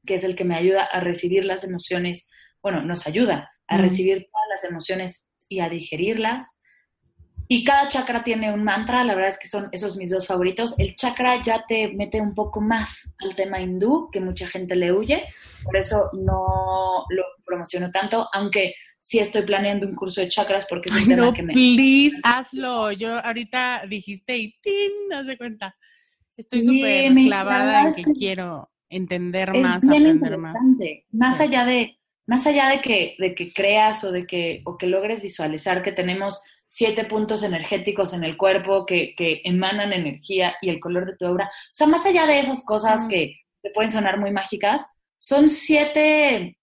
[0.05, 2.31] que es el que me ayuda a recibir las emociones,
[2.63, 3.81] bueno, nos ayuda a mm.
[3.81, 6.61] recibir todas las emociones y a digerirlas.
[7.49, 10.77] Y cada chakra tiene un mantra, la verdad es que son esos mis dos favoritos.
[10.79, 14.93] El chakra ya te mete un poco más al tema hindú, que mucha gente le
[14.93, 15.25] huye,
[15.63, 18.75] por eso no lo promociono tanto, aunque
[19.07, 21.53] sí estoy planeando un curso de chakras porque es un tema que me...
[21.53, 22.91] please, hazlo.
[22.91, 24.91] Yo ahorita dijiste y ¡tin!
[25.09, 25.77] No se cuenta.
[26.37, 30.57] Estoy súper clavada en que, quiero entender más, aprender más.
[31.13, 34.89] Más allá de más allá de que, de que creas o de que, o que
[34.89, 39.15] logres visualizar que tenemos siete puntos energéticos en el cuerpo que,
[39.45, 41.45] emanan energía y el color de tu obra.
[41.45, 44.85] O sea, más allá de esas cosas que te pueden sonar muy mágicas,
[45.17, 46.59] son siete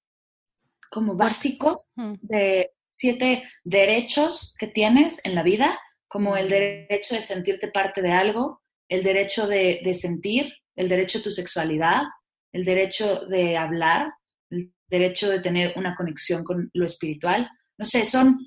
[0.93, 7.69] como básicos de siete derechos que tienes en la vida, como el derecho de sentirte
[7.69, 12.03] parte de algo, el derecho de, de sentir, el derecho a tu sexualidad,
[12.51, 14.13] el derecho de hablar,
[14.51, 17.49] el derecho de tener una conexión con lo espiritual.
[17.79, 18.39] No sé, son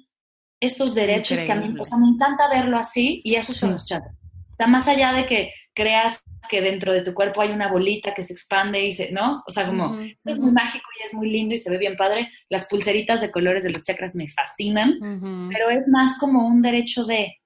[0.61, 3.85] estos derechos que a mí, o sea, me encanta verlo así y esos son los
[3.85, 4.15] chakras.
[4.53, 8.15] O sea, más allá de que creas que dentro de tu cuerpo hay una bolita
[8.15, 9.45] que se expande y se, ¿no?
[9.47, 12.31] O sea, como, es muy mágico y es muy lindo y se ve bien padre.
[12.49, 17.05] Las pulseritas de colores de los chakras me fascinan, pero es más como un derecho
[17.05, 17.37] de,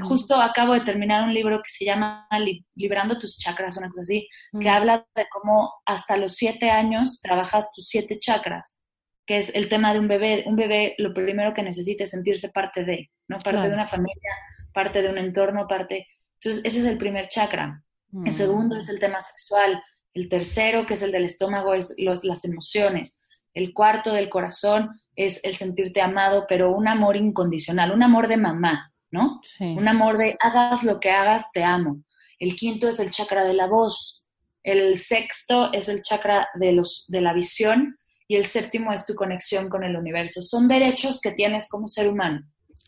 [0.00, 2.26] justo acabo de terminar un libro que se llama
[2.74, 7.70] Librando tus chakras, una cosa así, que habla de cómo hasta los siete años trabajas
[7.72, 8.78] tus siete chakras
[9.26, 10.44] que es el tema de un bebé.
[10.46, 13.38] Un bebé lo primero que necesita es sentirse parte de, ¿no?
[13.38, 14.32] Parte de una familia,
[14.72, 16.06] parte de un entorno, parte...
[16.44, 17.82] Entonces, ese es el primer chakra.
[18.12, 18.34] El mm.
[18.34, 19.82] segundo es el tema sexual.
[20.12, 23.18] El tercero, que es el del estómago, es los, las emociones.
[23.54, 28.36] El cuarto del corazón es el sentirte amado, pero un amor incondicional, un amor de
[28.36, 29.40] mamá, ¿no?
[29.60, 32.02] Un amor de hagas lo que hagas, te amo.
[32.38, 34.24] El quinto es el chakra de la voz.
[34.62, 39.14] El sexto es el chakra de, los, de la visión y el séptimo es tu
[39.14, 40.42] conexión con el universo.
[40.42, 42.40] Son derechos que tienes como ser humano.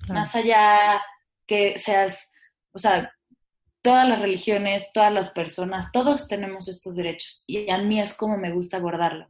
[0.08, 1.00] Más allá
[1.46, 2.30] que seas,
[2.72, 3.10] o sea,
[3.86, 8.36] todas las religiones, todas las personas, todos tenemos estos derechos y a mí es como
[8.36, 9.28] me gusta abordarlo.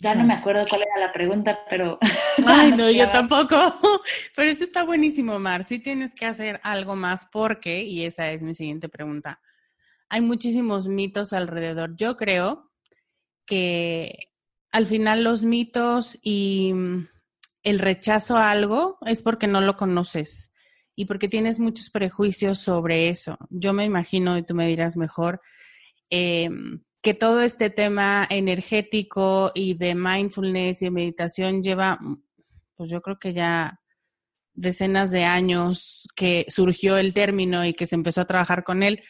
[0.00, 1.96] Ya no me acuerdo cuál era la pregunta, pero...
[2.44, 3.56] Ay, no, yo tampoco.
[4.36, 5.62] Pero eso está buenísimo, Mar.
[5.62, 9.40] Sí tienes que hacer algo más porque, y esa es mi siguiente pregunta,
[10.08, 11.94] hay muchísimos mitos alrededor.
[11.96, 12.72] Yo creo
[13.46, 14.32] que
[14.72, 17.08] al final los mitos y mm,
[17.62, 20.52] el rechazo a algo es porque no lo conoces
[20.96, 23.38] y porque tienes muchos prejuicios sobre eso.
[23.50, 25.40] Yo me imagino, y tú me dirás mejor,
[26.10, 31.98] em, que todo este tema energético y de mindfulness y meditación lleva,
[32.74, 33.80] pues yo creo que ya
[34.54, 39.04] decenas de años que surgió el término y que se empezó a trabajar con él,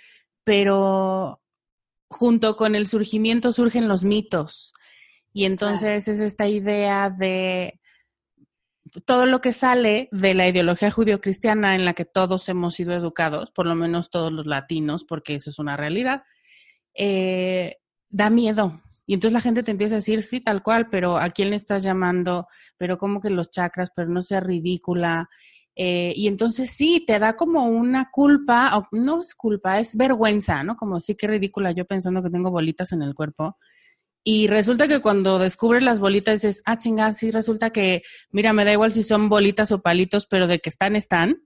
[0.44, 1.40] pero
[2.08, 4.72] junto con el surgimiento surgen los mitos
[5.36, 7.78] y entonces es esta idea de
[9.04, 13.50] todo lo que sale de la ideología judio-cristiana en la que todos hemos sido educados,
[13.50, 16.22] por lo menos todos los latinos, porque eso es una realidad,
[16.94, 17.76] eh,
[18.08, 18.80] da miedo.
[19.06, 21.56] Y entonces la gente te empieza a decir, sí, tal cual, pero ¿a quién le
[21.56, 22.46] estás llamando?
[22.76, 25.28] Pero como que los chakras, pero no sea ridícula.
[25.76, 30.64] Eh, y entonces sí, te da como una culpa, o no es culpa, es vergüenza,
[30.64, 30.76] ¿no?
[30.76, 33.58] Como sí que ridícula yo pensando que tengo bolitas en el cuerpo.
[34.28, 38.02] Y resulta que cuando descubres las bolitas dices, ah, chingada, sí, resulta que,
[38.32, 41.44] mira, me da igual si son bolitas o palitos, pero de que están, están.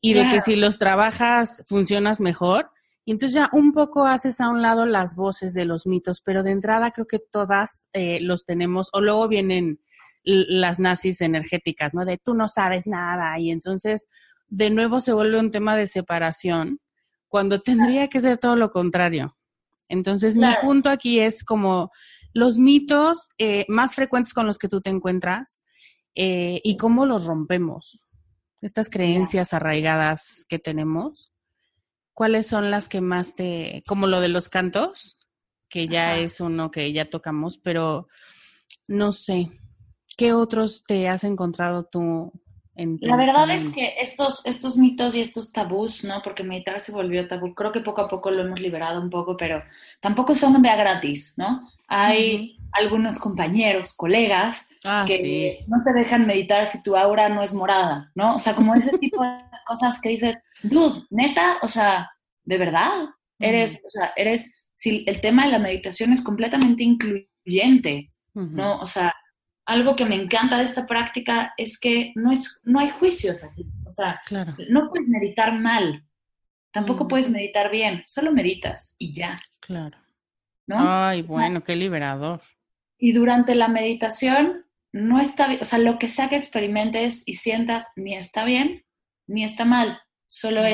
[0.00, 2.70] Y de que si los trabajas, funcionas mejor.
[3.04, 6.44] Y entonces ya un poco haces a un lado las voces de los mitos, pero
[6.44, 9.80] de entrada creo que todas eh, los tenemos, o luego vienen
[10.22, 12.04] las nazis energéticas, ¿no?
[12.04, 13.36] De tú no sabes nada.
[13.40, 14.06] Y entonces,
[14.46, 16.78] de nuevo se vuelve un tema de separación,
[17.26, 19.36] cuando tendría que ser todo lo contrario.
[19.88, 21.90] Entonces, mi punto aquí es como
[22.32, 25.62] los mitos eh, más frecuentes con los que tú te encuentras
[26.14, 28.06] eh, y cómo los rompemos.
[28.60, 31.32] estas creencias arraigadas que tenemos,
[32.12, 35.18] ¿cuáles son las que más te, como lo de los cantos,
[35.68, 38.08] que ya es uno que ya tocamos, pero
[38.86, 39.50] no sé,
[40.16, 42.32] ¿qué otros te has encontrado tú
[42.74, 46.22] la verdad es que estos, estos mitos y estos tabús, ¿no?
[46.22, 49.36] Porque meditar se volvió tabú, creo que poco a poco lo hemos liberado un poco,
[49.36, 49.62] pero
[50.00, 51.68] tampoco son de a gratis, ¿no?
[51.88, 57.52] Hay algunos compañeros, colegas, ah, que no te dejan meditar si tu aura no es
[57.52, 58.36] morada, ¿no?
[58.36, 59.30] O sea, como ese tipo de
[59.66, 62.10] cosas que dices, dude, neta, o sea,
[62.44, 63.08] de verdad,
[63.38, 68.78] eres, o sea, eres, si el tema de la meditación es completamente incluyente, ¿no?
[68.78, 69.12] O sea,
[69.70, 73.66] algo que me encanta de esta práctica es que no, es, no hay juicios aquí.
[73.86, 74.20] O sea,
[74.68, 76.04] no puedes meditar mal,
[76.72, 77.08] tampoco mm.
[77.08, 79.38] puedes meditar bien, solo meditas y ya.
[79.60, 79.96] Claro.
[80.68, 82.40] Ay, bueno, qué liberador.
[82.98, 87.34] Y durante la meditación no está bien, o sea, lo que sea que experimentes y
[87.34, 88.84] sientas ni está bien
[89.28, 90.64] ni está mal, solo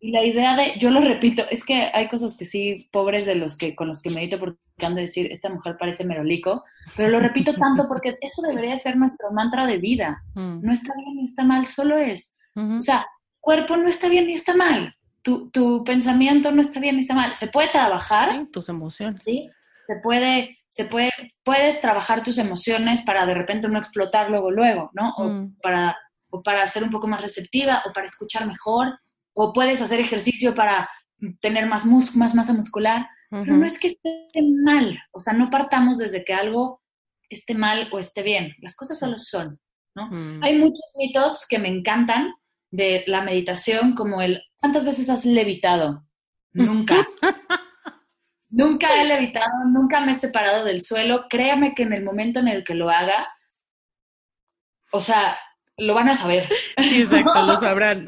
[0.00, 3.34] Y la idea de, yo lo repito, es que hay cosas que sí, pobres de
[3.34, 6.64] los que con los que medito porque han de decir, esta mujer parece merolico,
[6.96, 10.22] pero lo repito tanto porque eso debería ser nuestro mantra de vida.
[10.34, 10.60] Mm.
[10.62, 12.34] No está bien ni está mal, solo es.
[12.54, 13.06] O sea,
[13.40, 14.94] cuerpo no está bien ni está mal.
[15.22, 17.34] Tu, tu, pensamiento no está bien ni está mal.
[17.34, 18.32] Se puede trabajar.
[18.32, 19.24] Sí, tus emociones.
[19.24, 19.48] Sí,
[19.86, 21.10] se puede, se puede,
[21.42, 25.14] puedes trabajar tus emociones para de repente no explotar luego, luego, ¿no?
[25.16, 25.56] O, mm.
[25.62, 25.96] para,
[26.30, 28.98] o para ser un poco más receptiva o para escuchar mejor
[29.34, 30.88] o puedes hacer ejercicio para
[31.40, 34.28] tener más, más masa muscular, pero no es que esté
[34.64, 36.82] mal, o sea, no partamos desde que algo
[37.30, 39.58] esté mal o esté bien, las cosas solo son,
[39.94, 40.08] ¿no?
[40.10, 40.42] Mm.
[40.42, 42.34] Hay muchos mitos que me encantan
[42.70, 46.04] de la meditación, como el, ¿cuántas veces has levitado?
[46.52, 46.94] Nunca.
[48.50, 52.48] nunca he levitado, nunca me he separado del suelo, créame que en el momento en
[52.48, 53.28] el que lo haga,
[54.92, 55.38] o sea,
[55.78, 56.48] lo van a saber.
[56.78, 58.06] Sí, exacto, lo sabrán.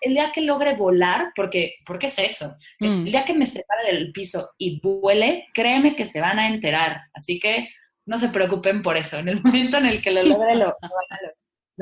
[0.00, 3.04] El día, que logre volar, porque, porque es eso, el, mm.
[3.04, 7.02] día que me separe del piso y vuele, créeme que se van a enterar.
[7.14, 7.68] Así que
[8.06, 9.18] no se preocupen por eso.
[9.18, 10.76] En el momento en el que lo logre, lo,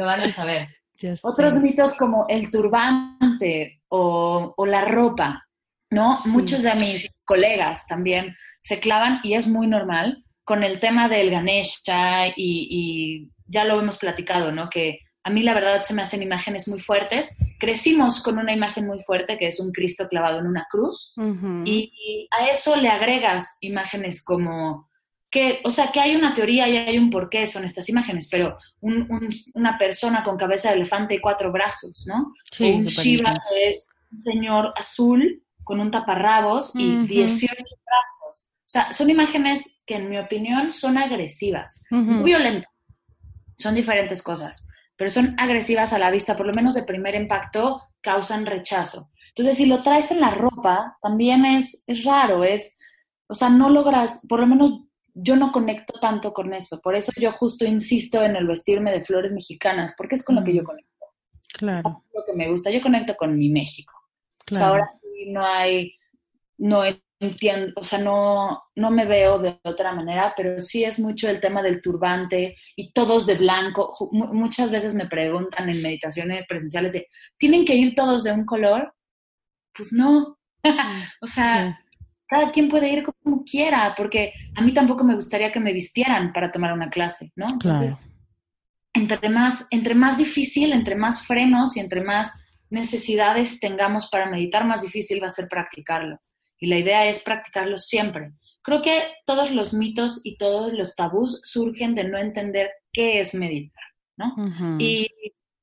[0.05, 0.68] van, a, saber.
[1.22, 5.47] Otros mitos como el turbante o, la ropa,
[5.91, 6.14] ¿no?
[6.27, 11.31] Muchos de mis colegas también se clavan, y es muy normal, con el tema del
[11.31, 14.68] Ganesha y, y ya lo hemos platicado, ¿no?
[14.68, 17.37] Que a mí la verdad se me hacen imágenes muy fuertes.
[17.59, 21.14] Crecimos con una imagen muy fuerte que es un Cristo clavado en una cruz
[21.64, 24.91] y, a eso le agregas imágenes como
[25.31, 28.59] que, o sea, que hay una teoría y hay un porqué son estas imágenes, pero
[28.81, 32.33] una persona con cabeza de elefante y cuatro brazos, ¿no?
[32.61, 38.47] un Shiva que es un señor azul con un taparrabos y 18 brazos.
[38.47, 42.70] O sea, son imágenes que en mi opinión son agresivas, muy violentas.
[43.57, 44.66] Son diferentes cosas
[44.97, 49.11] pero son agresivas a la vista, por lo menos de primer impacto, causan rechazo.
[49.28, 52.78] Entonces, si lo traes en la ropa, también es, es raro, es,
[53.26, 54.82] o sea, no logras, por lo menos
[55.14, 59.05] yo no conecto tanto con eso, por eso yo justo insisto en el vestirme de
[59.05, 60.66] flores mexicanas, porque es con lo que yo mm.
[60.66, 61.07] conecto.
[61.55, 61.78] Claro.
[61.78, 63.92] Es lo que me gusta, yo conecto con mi México.
[64.47, 64.66] Claro.
[64.66, 65.95] ahora sí no hay,
[66.59, 66.82] no
[67.20, 71.40] entiendo, o sea, no, no me veo de otra manera, pero sí es mucho el
[71.40, 73.94] tema del turbante y todos de blanco.
[74.10, 77.06] muchas veces me preguntan en meditaciones presenciales de,
[77.38, 78.94] ¿tienen que ir todos de un color?
[79.74, 80.38] Pues no.
[81.20, 81.78] o sea,
[82.26, 86.32] cada quien puede ir como quiera, porque a mí tampoco me gustaría que me vistieran
[86.32, 87.46] para tomar una clase, ¿no?
[87.48, 87.96] Entonces,
[88.92, 94.66] entre, más, entre más difícil, entre más frenos y entre más necesidades tengamos para meditar,
[94.66, 96.18] más difícil va a ser practicarlo
[96.64, 98.32] y la idea es practicarlo siempre.
[98.62, 103.34] Creo que todos los mitos y todos los tabús surgen de no entender qué es
[103.34, 103.84] meditar,
[104.16, 104.34] ¿no?
[104.78, 105.06] y,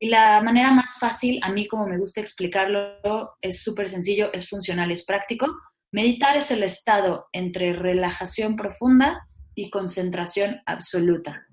[0.04, 4.90] la manera más fácil, a mí como me gusta explicarlo, es súper sencillo, es funcional,
[4.90, 5.46] es práctico.
[5.92, 11.46] Meditar es el estado entre relajación profunda y concentración absoluta.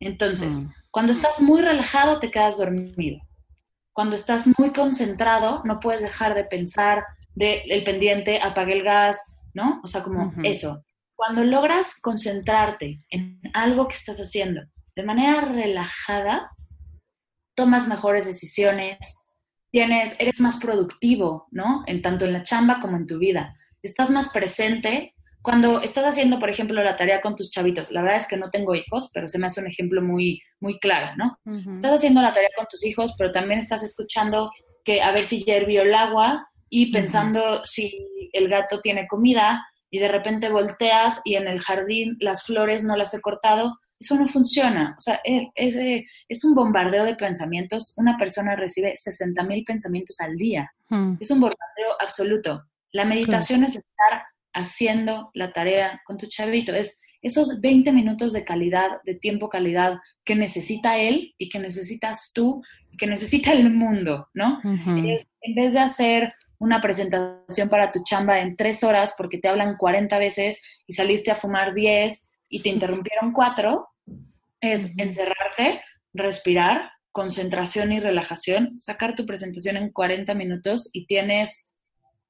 [0.00, 0.72] Entonces, mm.
[0.90, 3.20] cuando estás muy relajado, te quedas dormido.
[3.92, 7.04] Cuando estás muy concentrado, no puedes dejar de pensar,
[7.36, 9.22] del pendiente, apague el gas,
[9.54, 9.80] ¿no?
[9.84, 10.82] O sea, como eso.
[11.14, 14.62] Cuando logras concentrarte en algo que estás haciendo
[14.96, 16.50] de manera relajada,
[17.54, 18.98] tomas mejores decisiones,
[19.70, 21.84] tienes, eres más productivo, ¿no?
[21.86, 23.54] En tanto en la chamba como en tu vida.
[23.82, 25.14] Estás más presente.
[25.42, 28.50] Cuando estás haciendo, por ejemplo, la tarea con tus chavitos, la verdad es que no
[28.50, 31.38] tengo hijos, pero se me hace un ejemplo muy, muy claro, ¿no?
[31.72, 34.50] Estás haciendo la tarea con tus hijos, pero también estás escuchando
[34.84, 39.64] que a ver si ya hirvió el agua y pensando si el gato tiene comida
[39.90, 44.14] y de repente volteas y en el jardín las flores no las he cortado, Eso
[44.16, 44.94] no funciona.
[44.98, 45.74] O sea, e, es,
[46.28, 47.94] es, un bombardeo de pensamientos.
[47.96, 50.70] Una persona recibe 60 mil pensamientos al día.
[50.90, 51.14] Hmm.
[51.18, 52.62] Es un bombardeo absoluto.
[52.92, 56.74] La meditación es estar haciendo la tarea con tu chavito.
[56.74, 62.32] Es esos 20 minutos de calidad, de tiempo calidad que necesita él y que necesitas
[62.34, 62.62] tú
[62.92, 64.60] y que necesita el mundo, ¿no?
[64.62, 69.76] en vez de hacer una presentación para tu chamba en tres horas porque te hablan
[69.76, 73.88] 40 veces y saliste a fumar 10 y te interrumpieron cuatro,
[74.60, 75.82] es encerrarte,
[76.12, 81.68] respirar, concentración y relajación, sacar tu presentación en 40 minutos y tienes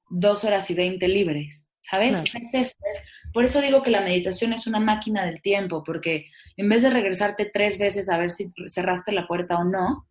[0.09, 2.17] dos horas y 20 libres, ¿sabes?
[3.33, 6.89] por eso digo que la meditación es una máquina del tiempo, porque en vez de
[6.89, 10.07] regresarte tres veces a ver si cerraste la puerta o no,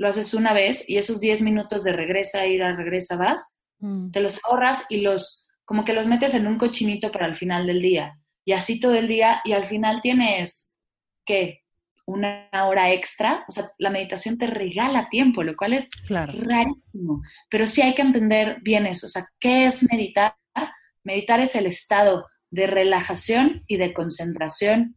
[0.00, 4.12] lo haces una vez y esos 10 minutos de regresa, ira, regresa, vas, mm.
[4.12, 7.66] te los ahorras y los, como que los metes en un cochinito para el final
[7.66, 8.18] del día.
[8.46, 10.74] Y así todo el día y al final tienes,
[11.26, 11.64] ¿qué?
[12.06, 13.44] Una hora extra.
[13.46, 17.20] O sea, la meditación te regala tiempo, lo cual es rarísimo.
[17.50, 19.06] Pero sí hay que entender bien eso.
[19.06, 20.34] O sea, ¿qué es meditar?
[21.04, 24.96] Meditar es el estado de relajación y de concentración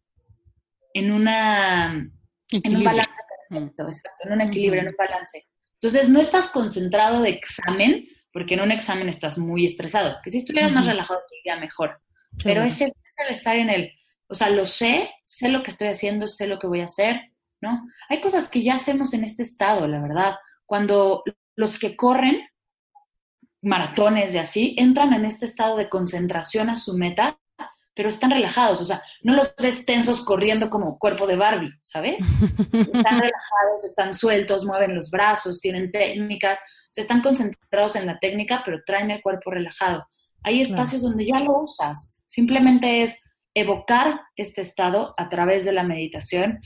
[0.94, 2.10] en una
[2.50, 3.12] en un balance
[3.50, 5.48] perfecto, exacto, en un equilibrio, en un balance.
[5.82, 10.18] Entonces, no estás concentrado de examen, porque en un examen estás muy estresado.
[10.24, 12.02] Que si estuvieras más relajado, te iría mejor.
[12.44, 13.92] Pero ese es el estar en el,
[14.28, 17.22] o sea, lo sé, sé lo que estoy haciendo, sé lo que voy a hacer,
[17.62, 17.86] ¿no?
[18.10, 20.36] Hay cosas que ya hacemos en este estado, la verdad.
[20.66, 21.24] Cuando
[21.56, 22.48] los que corren
[23.62, 27.40] maratones y así, entran en este estado de concentración a su meta,
[27.96, 32.22] pero están relajados, o sea, no los ves tensos corriendo como cuerpo de Barbie, ¿sabes?
[32.72, 38.62] Están relajados, están sueltos, mueven los brazos, tienen técnicas, se están concentrados en la técnica,
[38.66, 40.06] pero traen el cuerpo relajado.
[40.44, 43.24] Hay espacios donde ya lo usas, simplemente es
[43.54, 46.60] evocar este estado a través de la meditación.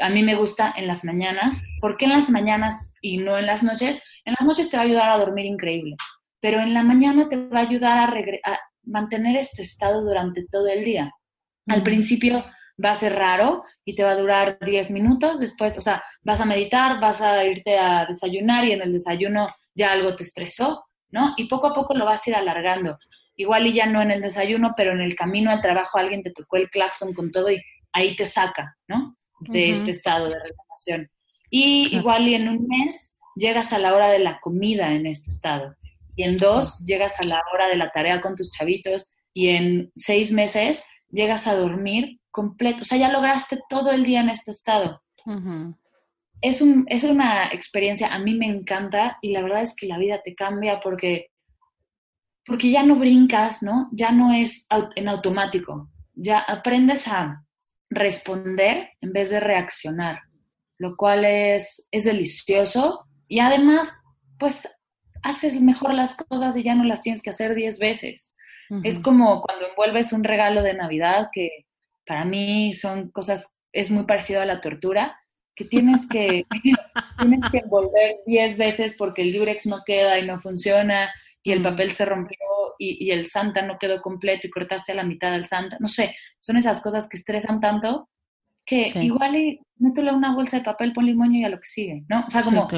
[0.00, 1.64] A mí me gusta en las mañanas.
[1.80, 4.02] ¿Por qué en las mañanas y no en las noches?
[4.24, 5.96] En las noches te va a ayudar a dormir increíble,
[6.40, 8.58] pero en la mañana te va a ayudar a,
[8.88, 11.12] mantener este estado durante todo el día.
[11.66, 12.44] Al principio
[12.82, 16.40] va a ser raro y te va a durar 10 minutos, después, o sea, vas
[16.40, 20.84] a meditar, vas a irte a desayunar y en el desayuno ya algo te estresó,
[21.10, 21.34] ¿no?
[21.36, 22.98] Y poco a poco lo vas a ir alargando
[23.38, 26.32] igual y ya no en el desayuno, pero en el camino al trabajo alguien te
[26.32, 27.62] tocó el claxon con todo y
[27.92, 29.16] ahí te saca, ¿no?
[29.40, 31.08] De este estado de relajación.
[31.48, 35.30] Y igual y en un mes llegas a la hora de la comida en este
[35.30, 35.76] estado.
[36.18, 39.14] Y en dos llegas a la hora de la tarea con tus chavitos.
[39.32, 42.80] Y en seis meses llegas a dormir completo.
[42.82, 45.00] O sea, ya lograste todo el día en este estado.
[46.40, 49.98] es, un, es una experiencia, a mí me encanta y la verdad es que la
[49.98, 51.30] vida te cambia porque
[52.46, 53.90] porque ya no brincas, ¿no?
[53.92, 54.66] Ya no es
[54.96, 57.44] en automático, ya aprendes a
[57.90, 60.20] responder en vez de reaccionar,
[60.78, 64.02] lo cual es, es delicioso y además,
[64.38, 64.66] pues
[65.22, 68.34] haces mejor las cosas y ya no las tienes que hacer diez veces.
[68.84, 71.64] Es como cuando envuelves un regalo de Navidad, que
[72.06, 75.18] para mí son cosas, es muy parecido a la tortura,
[75.54, 76.44] que tienes que,
[77.18, 81.10] tienes que envolver diez veces porque el Durex no queda y no funciona
[81.42, 82.36] y el papel se rompió
[82.78, 85.78] y, el Santa no quedó completo y cortaste a la mitad del Santa.
[85.80, 88.10] No sé, son esas cosas que estresan tanto
[88.66, 92.04] que igual y mételo una bolsa de papel, pon limón y a lo que sigue,
[92.06, 92.26] ¿no?
[92.26, 92.68] O sea, como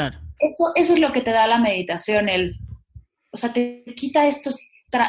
[0.40, 2.56] eso, eso es lo que te da la meditación, el,
[3.30, 4.58] o sea, te quita estos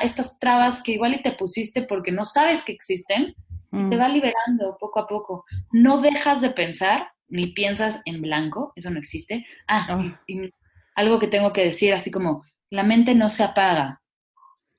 [0.02, 3.36] estas trabas que igual y te pusiste porque no sabes que existen
[3.72, 4.00] y te mm.
[4.00, 5.46] va liberando poco a poco.
[5.72, 9.46] No dejas de pensar ni piensas en blanco, eso no existe.
[9.68, 10.22] Ah, ah.
[10.28, 10.52] y
[10.96, 14.02] algo que tengo que decir así como, la mente no se apaga.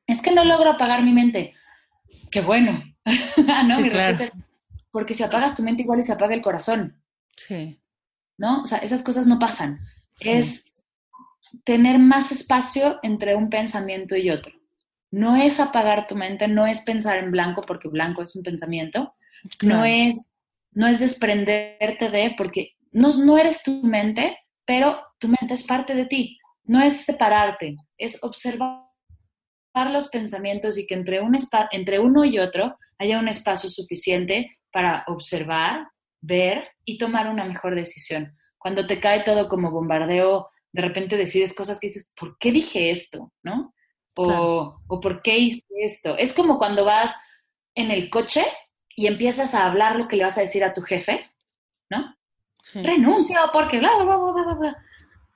[0.06, 1.54] Es que no logro apagar mi mente.
[2.30, 2.82] Qué bueno.
[3.48, 3.66] Ah,
[4.92, 7.02] porque si apagas tu mente igual y se apaga el corazón.
[7.36, 7.80] Sí.
[8.38, 8.62] ¿No?
[8.62, 9.80] O sea, esas cosas no pasan.
[10.20, 10.82] Es
[11.64, 14.52] tener más espacio entre un pensamiento y otro.
[15.10, 19.14] No es apagar tu mente, no es pensar en blanco porque blanco es un pensamiento.
[19.62, 20.26] No es
[20.74, 25.94] no es desprenderte de porque no, no eres tu mente, pero tu mente es parte
[25.94, 28.86] de ti no es separarte, es observar
[29.90, 31.36] los pensamientos y que entre, un
[31.72, 35.88] entre uno y otro haya un espacio suficiente para observar,
[36.20, 38.36] ver y tomar una mejor decisión.
[38.62, 42.90] Cuando te cae todo como bombardeo, de repente decides cosas que dices, ¿por qué dije
[42.90, 43.32] esto?
[43.42, 43.74] ¿No?
[44.14, 46.16] O, o ¿por qué hice esto?
[46.16, 47.14] Es como cuando vas
[47.74, 48.44] en el coche
[48.94, 51.30] y empiezas a hablar lo que le vas a decir a tu jefe,
[51.90, 52.14] ¿no?
[52.74, 54.84] Renuncio porque bla, bla, bla, bla, bla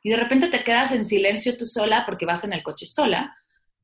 [0.06, 3.36] y de repente te quedas en silencio tú sola porque vas en el coche sola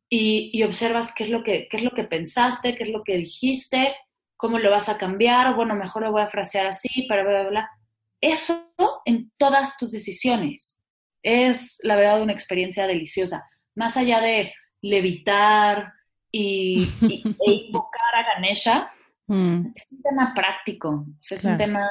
[0.09, 3.17] y, observas qué es, lo que, qué es lo que pensaste, qué es lo que
[3.17, 3.97] dijiste,
[4.37, 5.57] ¿cómo lo vas a cambiar?
[5.57, 7.71] Bueno, mejor lo voy a frasear así, para bla, bla, bla.
[8.23, 8.73] Eso
[9.05, 10.79] en todas tus decisiones.
[11.23, 13.47] Es, la verdad, una experiencia deliciosa.
[13.75, 15.93] Más allá de levitar
[16.31, 18.93] y, e invocar a Ganesha,
[19.27, 19.67] mm.
[19.75, 21.89] es un tema práctico, es un tema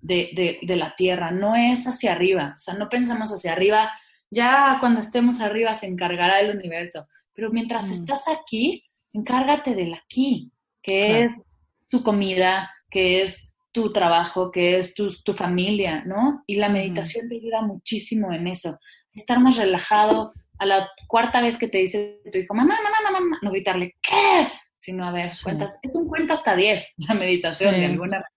[0.00, 3.92] de, la tierra, no es hacia arriba, o sea, no pensamos hacia arriba,
[4.30, 7.92] ya cuando estemos arriba se encargará el universo, pero mientras mm.
[7.92, 10.50] estás aquí, encárgate del aquí,
[10.82, 11.42] que es
[11.88, 16.44] tu comida, que es tu trabajo, que es tu, tu familia, ¿no?
[16.46, 18.78] Y la meditación te ayuda muchísimo en eso,
[19.12, 23.38] estar más relajado, a la cuarta vez que te dice tu hijo, mamá, mamá, mamá,
[23.42, 24.48] no gritarle, ¿qué?
[24.76, 28.28] Sino, a ver, cuentas, es un cuenta hasta 10 la meditación de alguna manera.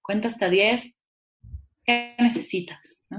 [0.00, 0.94] Cuenta hasta 10,
[1.84, 3.02] ¿qué necesitas?
[3.10, 3.18] ¿no?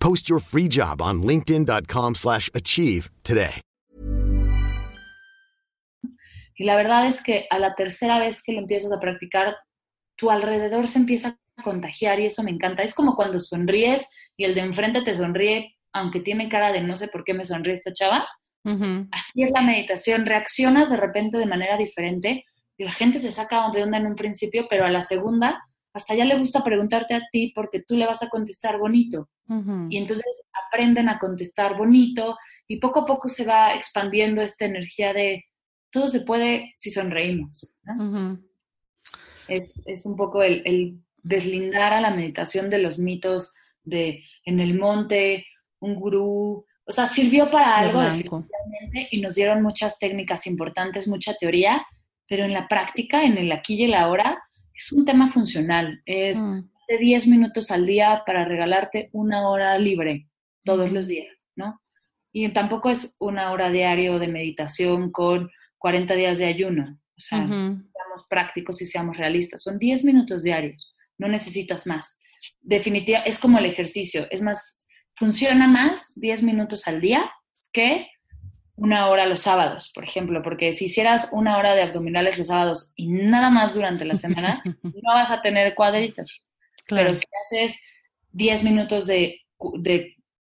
[0.00, 3.60] Post your free job on linkedin.com/achieve today.
[6.56, 9.56] Y la verdad es que a la tercera vez que lo empiezas a practicar,
[10.16, 12.82] tu alrededor se empieza a contagiar y eso me encanta.
[12.82, 16.96] Es como cuando sonríes y el de enfrente te sonríe aunque tiene cara de no
[16.96, 18.26] sé por qué me sonríe esta chava
[19.10, 22.44] Así es la meditación, reaccionas de repente de manera diferente
[22.76, 25.62] y la gente se saca de onda en un principio, pero a la segunda
[25.92, 29.28] hasta ya le gusta preguntarte a ti porque tú le vas a contestar bonito.
[29.88, 32.36] Y entonces aprenden a contestar bonito
[32.68, 35.44] y poco a poco se va expandiendo esta energía de
[35.90, 37.74] todo se puede si sonreímos.
[39.48, 44.60] es, es, un poco el, el, deslindar a la meditación de los mitos de en
[44.60, 45.44] el monte,
[45.80, 51.34] un gurú o sea, sirvió para algo definitivamente y nos dieron muchas técnicas importantes, mucha
[51.34, 51.86] teoría,
[52.26, 54.42] pero en la práctica, en el aquí y el ahora,
[54.80, 56.00] es un tema funcional.
[56.06, 56.60] Es mm.
[56.88, 60.28] de 10 minutos al día para regalarte una hora libre
[60.64, 61.80] todos los días, ¿no?
[62.32, 66.98] Y tampoco es una hora diario de meditación con 40 días de ayuno.
[67.16, 69.62] O sea, seamos prácticos y seamos realistas.
[69.62, 72.18] Son 10 minutos diarios, no necesitas más.
[72.60, 74.26] Definitivamente, es como el ejercicio.
[74.30, 74.82] Es más,
[75.16, 77.30] funciona más 10 minutos al día
[77.72, 78.06] que
[78.80, 82.94] una hora los sábados, por ejemplo, porque si hicieras una hora de abdominales los sábados
[82.96, 86.46] y nada más durante la semana, no vas a tener cuadritos.
[86.88, 87.78] Pero si haces
[88.32, 89.42] 10 minutos de,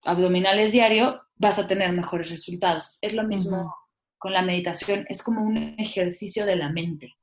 [0.04, 2.98] abdominales diario, vas a tener mejores resultados.
[3.00, 3.74] Es lo mismo
[4.18, 7.14] con la meditación, es como un ejercicio de la mente.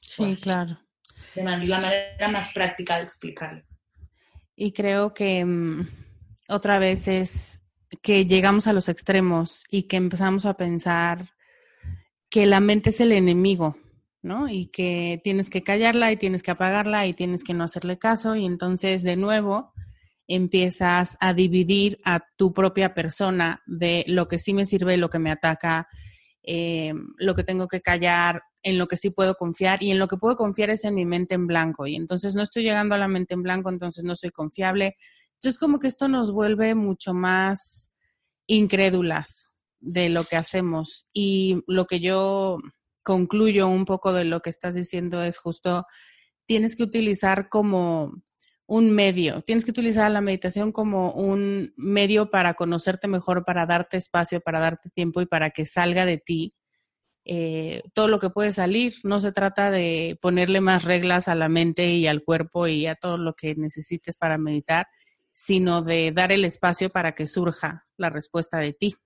[0.00, 0.78] Sí, pues, claro.
[1.34, 3.62] De la manera más práctica de explicarlo.
[4.54, 5.88] Y creo que mm,
[6.48, 7.62] otra vez es
[8.02, 11.30] que llegamos a los extremos y que empezamos a pensar
[12.30, 13.76] que la mente es el enemigo,
[14.22, 14.48] ¿no?
[14.48, 18.36] Y que tienes que callarla y tienes que apagarla y tienes que no hacerle caso
[18.36, 19.72] y entonces de nuevo
[20.26, 25.18] empiezas a dividir a tu propia persona de lo que sí me sirve, lo que
[25.18, 25.88] me ataca,
[26.42, 30.08] eh, lo que tengo que callar, en lo que sí puedo confiar y en lo
[30.08, 32.98] que puedo confiar es en mi mente en blanco y entonces no estoy llegando a
[32.98, 34.96] la mente en blanco, entonces no soy confiable,
[35.38, 37.92] entonces, como que esto nos vuelve mucho más
[38.48, 41.06] incrédulas de lo que hacemos.
[41.12, 42.58] Y lo que yo
[43.04, 45.86] concluyo un poco de lo que estás diciendo es justo,
[46.46, 48.12] tienes que utilizar como
[48.66, 53.96] un medio, tienes que utilizar la meditación como un medio para conocerte mejor, para darte
[53.96, 56.54] espacio, para darte tiempo y para que salga de ti
[57.24, 58.94] eh, todo lo que puede salir.
[59.04, 62.96] No se trata de ponerle más reglas a la mente y al cuerpo y a
[62.96, 64.88] todo lo que necesites para meditar,
[65.38, 68.96] sino de dar el espacio para que surja la respuesta de ti.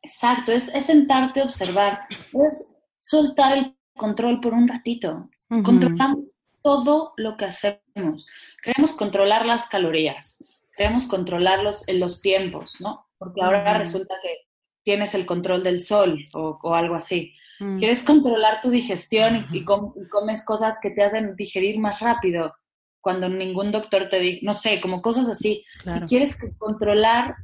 [0.00, 5.28] Exacto, es, sentarte a observar, es soltar el control por un ratito.
[5.62, 8.26] Controlamos todo lo que hacemos.
[8.62, 10.38] Queremos controlar las calorías,
[10.74, 13.06] queremos controlar los, los tiempos, ¿no?
[13.18, 14.48] Porque ahora resulta que
[14.84, 17.34] tienes el control del sol o, algo así.
[17.58, 17.78] Mm.
[17.78, 22.54] Quieres controlar tu digestión y, comes cosas que te hacen digerir más rápido
[23.00, 25.64] cuando ningún doctor te dice, no sé, como cosas así.
[25.84, 27.34] Y quieres controlar,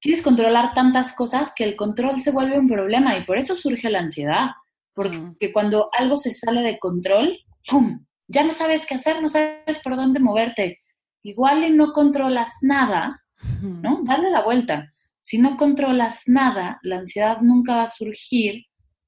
[0.00, 3.90] quieres controlar tantas cosas que el control se vuelve un problema y por eso surge
[3.90, 4.50] la ansiedad.
[4.94, 5.52] Porque mm.
[5.52, 7.38] cuando algo se sale de control,
[7.68, 8.04] ¡pum!
[8.28, 10.80] Ya no sabes qué hacer, no sabes por dónde moverte.
[11.22, 13.22] Igual y no controlas nada,
[13.60, 14.00] ¿no?
[14.04, 14.92] Dale la vuelta.
[15.20, 18.64] Si no controlas nada, la ansiedad nunca va a surgir,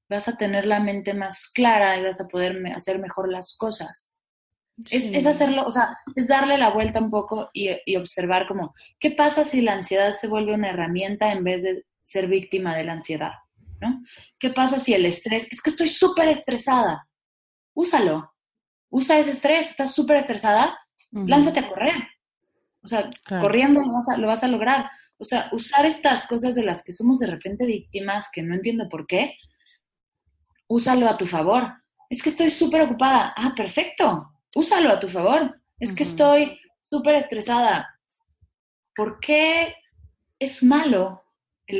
[0.09, 4.17] vas a tener la mente más clara y vas a poder hacer mejor las cosas.
[4.91, 9.11] Es, hacerlo, o sea, es darle la vuelta un poco y, y, observar como, ¿qué
[9.11, 12.93] pasa si la ansiedad se vuelve una herramienta en vez de ser víctima de la
[12.93, 13.31] ansiedad?
[13.81, 14.01] ¿no?
[14.37, 17.07] ¿Qué pasa si el estrés, es que estoy súper estresada?
[17.73, 18.33] Úsalo.
[18.89, 20.77] Usa ese estrés, estás súper estresada,
[21.11, 21.95] lánzate a correr.
[22.81, 24.89] O sea, corriendo lo vas, a, lo vas a lograr.
[25.17, 28.87] O sea, usar estas cosas de las que somos de repente víctimas, que no entiendo
[28.89, 29.35] por qué,
[30.67, 31.71] úsalo a tu favor.
[32.09, 33.33] Es que estoy súper ocupada.
[33.35, 34.31] Ah, perfecto.
[34.55, 35.59] Úsalo a tu favor.
[35.79, 37.99] Es que estoy súper estresada.
[38.95, 39.75] ¿Por qué
[40.39, 41.23] es malo?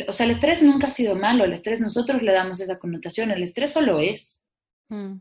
[0.07, 1.43] o sea, el estrés nunca ha sido malo.
[1.43, 3.31] El estrés nosotros le damos esa connotación.
[3.31, 4.43] El estrés solo es.
[4.89, 5.15] Mm.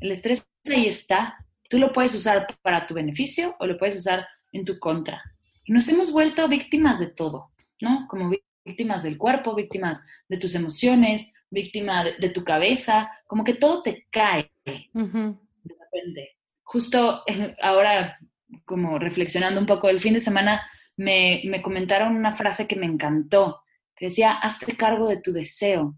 [0.00, 1.44] El estrés ahí está.
[1.68, 5.22] Tú lo puedes usar para tu beneficio o lo puedes usar en tu contra.
[5.64, 7.50] Y nos hemos vuelto víctimas de todo,
[7.80, 8.06] ¿no?
[8.08, 8.30] Como
[8.64, 14.06] víctimas del cuerpo, víctimas de tus emociones, víctima de, tu cabeza, como que todo te
[14.10, 16.37] cae de repente.
[16.70, 17.24] Justo
[17.62, 18.18] ahora,
[18.66, 20.60] como reflexionando un poco, el fin de semana
[20.98, 23.62] me, me comentaron una frase que me encantó,
[23.96, 25.96] que decía, hazte cargo de tu deseo.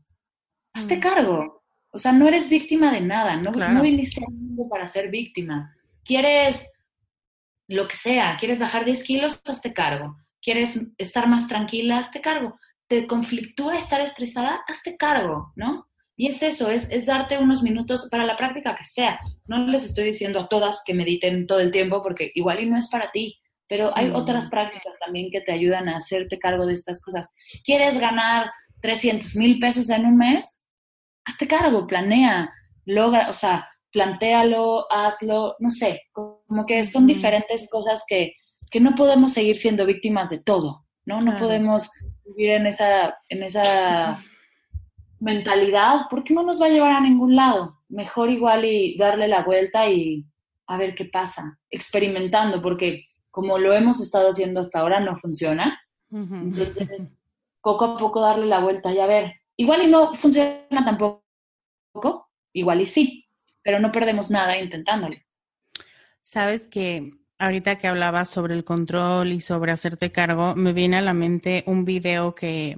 [0.72, 1.00] Hazte mm.
[1.00, 1.64] cargo.
[1.90, 5.74] O sea, no eres víctima de nada, no, no viniste al mundo para ser víctima.
[6.04, 6.70] Quieres
[7.66, 10.18] lo que sea, quieres bajar 10 kilos, hazte cargo.
[10.40, 12.60] Quieres estar más tranquila, hazte cargo.
[12.86, 15.89] Te conflictúa estar estresada, hazte cargo, ¿no?
[16.20, 19.18] Y es eso, es, es darte unos minutos para la práctica que sea.
[19.46, 22.76] No les estoy diciendo a todas que mediten todo el tiempo porque igual y no
[22.76, 26.74] es para ti, pero hay otras prácticas también que te ayudan a hacerte cargo de
[26.74, 27.26] estas cosas.
[27.64, 28.50] ¿Quieres ganar
[28.82, 30.62] 300 mil pesos en un mes?
[31.24, 32.52] Hazte cargo, planea,
[32.84, 38.34] logra, o sea, plantéalo, hazlo, no sé, como que son diferentes cosas que,
[38.70, 41.22] que no podemos seguir siendo víctimas de todo, ¿no?
[41.22, 41.90] No podemos
[42.26, 44.22] vivir en esa, en esa
[45.20, 47.78] mentalidad porque no nos va a llevar a ningún lado.
[47.88, 50.24] Mejor igual y darle la vuelta y
[50.66, 55.80] a ver qué pasa, experimentando, porque como lo hemos estado haciendo hasta ahora no funciona.
[56.12, 57.16] Entonces,
[57.60, 61.22] poco a poco darle la vuelta y a ver, igual y no funciona tampoco,
[62.52, 63.28] igual y sí,
[63.62, 65.16] pero no perdemos nada intentándolo.
[66.22, 71.02] Sabes que ahorita que hablabas sobre el control y sobre hacerte cargo, me viene a
[71.02, 72.76] la mente un video que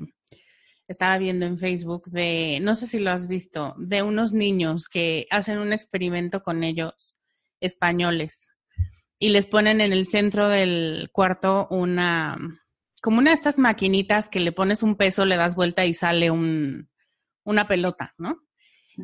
[0.92, 5.26] estaba viendo en Facebook de, no sé si lo has visto, de unos niños que
[5.30, 7.16] hacen un experimento con ellos
[7.60, 8.48] españoles
[9.18, 12.36] y les ponen en el centro del cuarto una,
[13.00, 16.30] como una de estas maquinitas que le pones un peso, le das vuelta y sale
[16.30, 16.88] un,
[17.44, 18.42] una pelota, ¿no?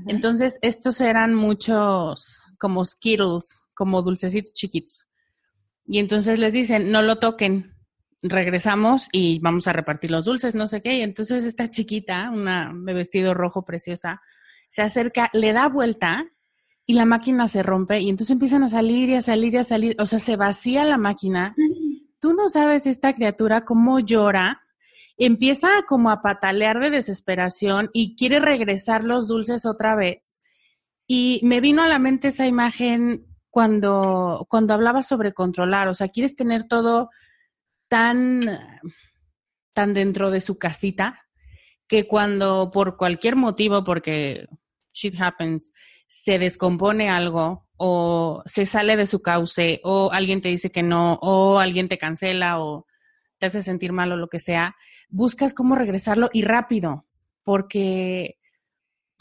[0.07, 5.07] Entonces, estos eran muchos como Skittles, como dulcecitos chiquitos.
[5.87, 7.78] Y entonces les dicen, no lo toquen,
[8.23, 10.99] regresamos y vamos a repartir los dulces, no sé qué.
[10.99, 14.21] Y entonces esta chiquita, una de vestido rojo preciosa,
[14.71, 16.25] se acerca, le da vuelta
[16.87, 19.65] y la máquina se rompe y entonces empiezan a salir y a salir y a
[19.65, 21.55] salir, o sea, se vacía la máquina.
[22.21, 24.59] Tú no sabes esta criatura cómo llora
[25.19, 30.33] empieza como a patalear de desesperación y quiere regresar los dulces otra vez.
[31.07, 36.09] Y me vino a la mente esa imagen cuando, cuando hablaba sobre controlar, o sea,
[36.09, 37.11] quieres tener todo
[37.89, 38.61] tan,
[39.73, 41.27] tan dentro de su casita
[41.87, 44.47] que cuando por cualquier motivo, porque
[44.93, 45.73] shit happens,
[46.07, 51.15] se descompone algo o se sale de su cauce o alguien te dice que no
[51.23, 52.87] o alguien te cancela o
[53.39, 54.77] te hace sentir mal o lo que sea,
[55.09, 57.07] buscas cómo regresarlo y rápido,
[57.45, 58.39] porque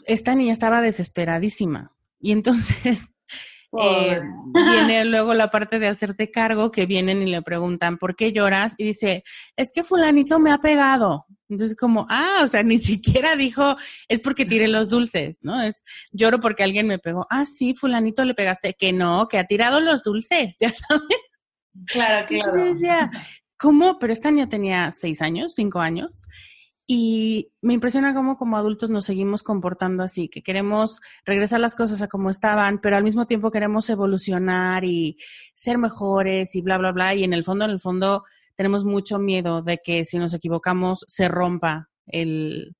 [0.04, 1.94] esta niña estaba desesperadísima.
[2.20, 3.08] Y entonces
[3.72, 4.20] eh,
[4.54, 8.74] viene luego la parte de hacerte cargo, que vienen y le preguntan, ¿por qué lloras?
[8.78, 9.24] Y dice,
[9.56, 11.26] es que fulanito me ha pegado.
[11.48, 13.76] Entonces como, ah, o sea, ni siquiera dijo,
[14.08, 15.60] es porque tiré los dulces, ¿no?
[15.60, 17.26] Es, lloro porque alguien me pegó.
[17.30, 18.74] Ah, sí, fulanito le pegaste.
[18.74, 21.02] Que no, que ha tirado los dulces, ya sabes.
[21.86, 23.10] Claro, claro.
[23.56, 23.98] ¿cómo?
[23.98, 26.26] Pero esta niña tenía seis años, cinco años,
[26.90, 32.00] y me impresiona cómo como adultos nos seguimos comportando así, que queremos regresar las cosas
[32.00, 35.18] a como estaban, pero al mismo tiempo queremos evolucionar y
[35.54, 37.14] ser mejores y bla, bla, bla.
[37.14, 38.24] Y en el fondo, en el fondo,
[38.56, 42.74] tenemos mucho miedo de que si nos equivocamos se rompa el,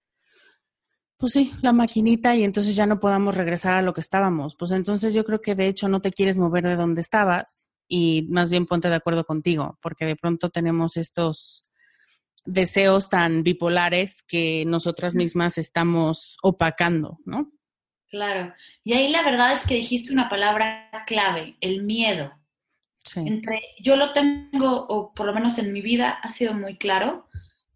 [1.18, 4.56] pues sí, la maquinita y entonces ya no podamos regresar a lo que estábamos.
[4.56, 8.26] Pues entonces yo creo que de hecho no te quieres mover de donde estabas y
[8.30, 11.67] más bien ponte de acuerdo contigo, porque de pronto tenemos estos
[12.44, 17.52] deseos tan bipolares que nosotras mismas estamos opacando, ¿no?
[18.08, 18.54] Claro.
[18.84, 22.32] Y ahí la verdad es que dijiste una palabra clave, el miedo.
[23.04, 23.20] Sí.
[23.20, 27.28] Entre, yo lo tengo, o por lo menos en mi vida ha sido muy claro,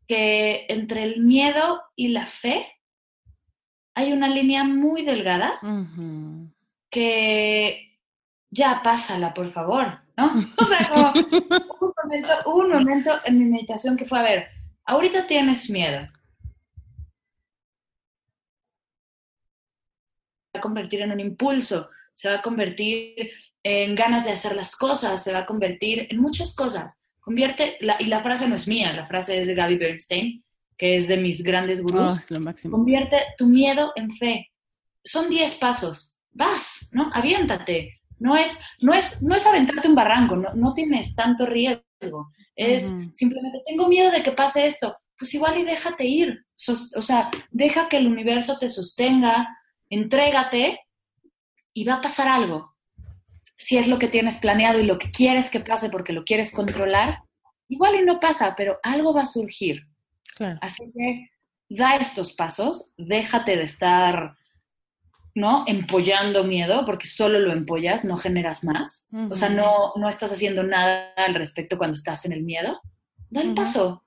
[0.06, 2.66] que entre el miedo y la fe
[3.94, 5.58] hay una línea muy delgada
[6.90, 7.98] que
[8.50, 10.28] ya pásala, por favor, ¿no?
[10.58, 11.12] O sea, como
[12.02, 14.48] un momento, un momento en mi meditación que fue, a ver,
[14.84, 16.08] ahorita tienes miedo.
[20.52, 23.30] Se va a convertir en un impulso, se va a convertir
[23.62, 26.92] en ganas de hacer las cosas, se va a convertir en muchas cosas.
[27.20, 30.44] Convierte, y la frase no es mía, la frase es de Gaby Bernstein,
[30.76, 32.18] que es de mis grandes gurús.
[32.30, 34.50] Oh, Convierte tu miedo en fe.
[35.04, 36.12] Son 10 pasos.
[36.32, 37.10] Vas, ¿no?
[37.14, 38.00] Aviéntate.
[38.18, 41.82] No es, no es, no es aventarte un barranco, no, no tienes tanto riesgo.
[42.56, 42.82] Es
[43.12, 44.96] simplemente, tengo miedo de que pase esto.
[45.18, 46.44] Pues igual y déjate ir.
[46.96, 49.48] o sea, deja que el universo te sostenga,
[49.88, 50.80] entrégate
[51.72, 52.72] y va a pasar algo
[53.62, 56.52] si es lo que tienes planeado y lo que quieres que pase porque lo quieres
[56.52, 57.20] controlar,
[57.68, 59.86] igual y no pasa, pero algo va a surgir.
[60.60, 61.30] Así que
[61.68, 64.34] da estos pasos, déjate de estar,
[65.34, 65.64] ¿no?
[65.66, 69.08] Empollando miedo, porque solo lo empollas, no generas más.
[69.30, 72.80] O sea, no, no estás haciendo nada al respecto cuando estás en el miedo.
[73.30, 74.04] Da el paso.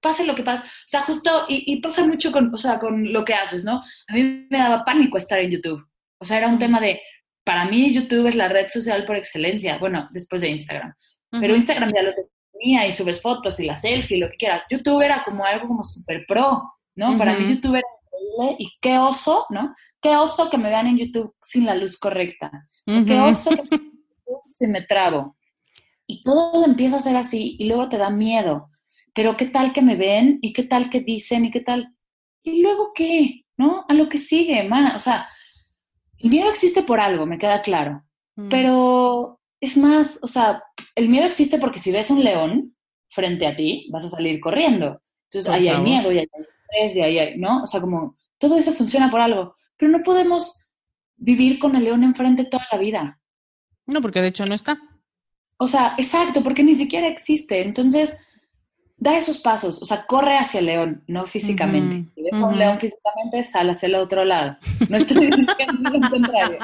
[0.00, 0.62] Pase lo que pase.
[0.64, 3.82] O sea, justo, y, y, pasa mucho con, o sea, con lo que haces, ¿no?
[4.08, 5.86] A mí me daba pánico estar en YouTube.
[6.18, 7.00] O sea, era un tema de,
[7.44, 10.94] para mí YouTube es la red social por excelencia, bueno, después de Instagram.
[11.30, 14.66] Pero Instagram ya lo tenía y subes fotos y la selfie, lo que quieras.
[14.70, 16.62] YouTube era como algo como súper pro,
[16.94, 17.18] ¿no?
[17.18, 17.86] Para mí YouTube era
[18.58, 19.74] y qué oso, ¿no?
[20.00, 22.50] Qué oso que me vean en YouTube sin la luz correcta.
[22.84, 23.80] Qué oso que
[24.50, 25.36] se me trabo.
[26.06, 28.70] Y todo empieza a ser así y luego te da miedo.
[29.14, 31.94] Pero qué tal que me ven y qué tal que dicen y qué tal.
[32.42, 33.44] ¿Y luego qué?
[33.56, 33.84] ¿No?
[33.88, 34.94] A lo que sigue, man.
[34.94, 35.28] O sea,
[36.18, 38.04] el miedo existe por algo, me queda claro.
[38.36, 38.48] Mm.
[38.48, 40.62] Pero es más, o sea,
[40.94, 42.76] el miedo existe porque si ves un león
[43.08, 45.00] frente a ti, vas a salir corriendo.
[45.30, 46.44] Entonces ahí hay miedo y ahí hay
[46.74, 47.62] estrés y ahí hay, ¿no?
[47.62, 49.56] O sea, como todo eso funciona por algo.
[49.76, 50.66] Pero no podemos
[51.16, 53.20] vivir con el león enfrente toda la vida.
[53.86, 54.78] No, porque de hecho no está.
[55.56, 57.62] O sea, exacto, porque ni siquiera existe.
[57.62, 58.18] Entonces,
[58.96, 62.10] da esos pasos, o sea, corre hacia el león, no físicamente.
[62.14, 64.56] si ves a un león físicamente, sal hacia el otro lado.
[64.88, 66.58] No estoy diciendo lo contrario.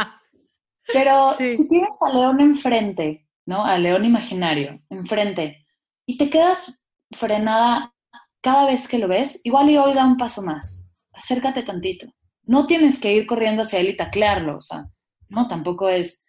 [0.93, 3.65] Pero si tienes al león enfrente, ¿no?
[3.65, 5.67] Al león imaginario, enfrente,
[6.07, 6.79] y te quedas
[7.13, 7.95] frenada
[8.41, 10.87] cada vez que lo ves, igual y hoy da un paso más.
[11.13, 12.07] Acércate tantito.
[12.45, 14.87] No tienes que ir corriendo hacia él y taclearlo, o sea,
[15.29, 16.25] no, tampoco es,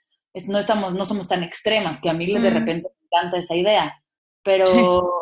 [0.48, 2.54] no estamos, no somos tan extremas, que a mí de mm.
[2.54, 4.04] repente me encanta esa idea,
[4.44, 5.22] pero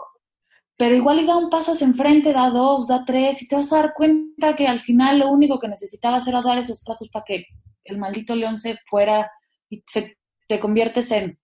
[0.80, 3.74] pero igual y da un paso hacia enfrente, da dos, da tres, y te vas
[3.74, 7.26] a dar cuenta que al final lo único que necesitabas era dar esos pasos para
[7.26, 7.48] que
[7.84, 9.30] el maldito león se fuera
[9.70, 10.18] y se,
[10.48, 11.38] te conviertes en,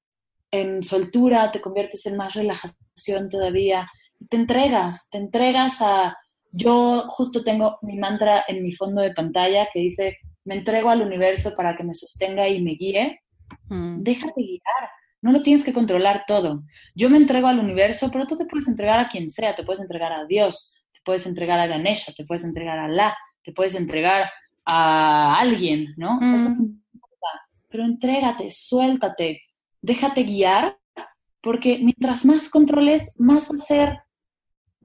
[0.51, 3.91] en soltura, te conviertes en más relajación todavía,
[4.29, 6.17] te entregas, te entregas a...
[6.51, 11.01] Yo justo tengo mi mantra en mi fondo de pantalla que dice, me entrego al
[11.01, 13.19] universo para que me sostenga y me guíe.
[13.67, 14.01] Mm.
[14.03, 14.89] Déjate guiar,
[15.21, 16.63] no lo tienes que controlar todo.
[16.93, 19.81] Yo me entrego al universo, pero tú te puedes entregar a quien sea, te puedes
[19.81, 23.75] entregar a Dios, te puedes entregar a Ganesha, te puedes entregar a Allah, te puedes
[23.75, 24.29] entregar
[24.65, 26.19] a alguien, ¿no?
[26.21, 26.79] Mm.
[27.69, 29.41] pero entrégate, suéltate,
[29.81, 30.77] déjate guiar,
[31.41, 33.99] porque mientras más controles, más va a ser,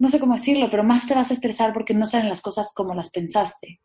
[0.01, 2.73] no sé cómo decirlo, pero más te vas a estresar porque no salen las cosas
[2.75, 3.81] como las pensaste.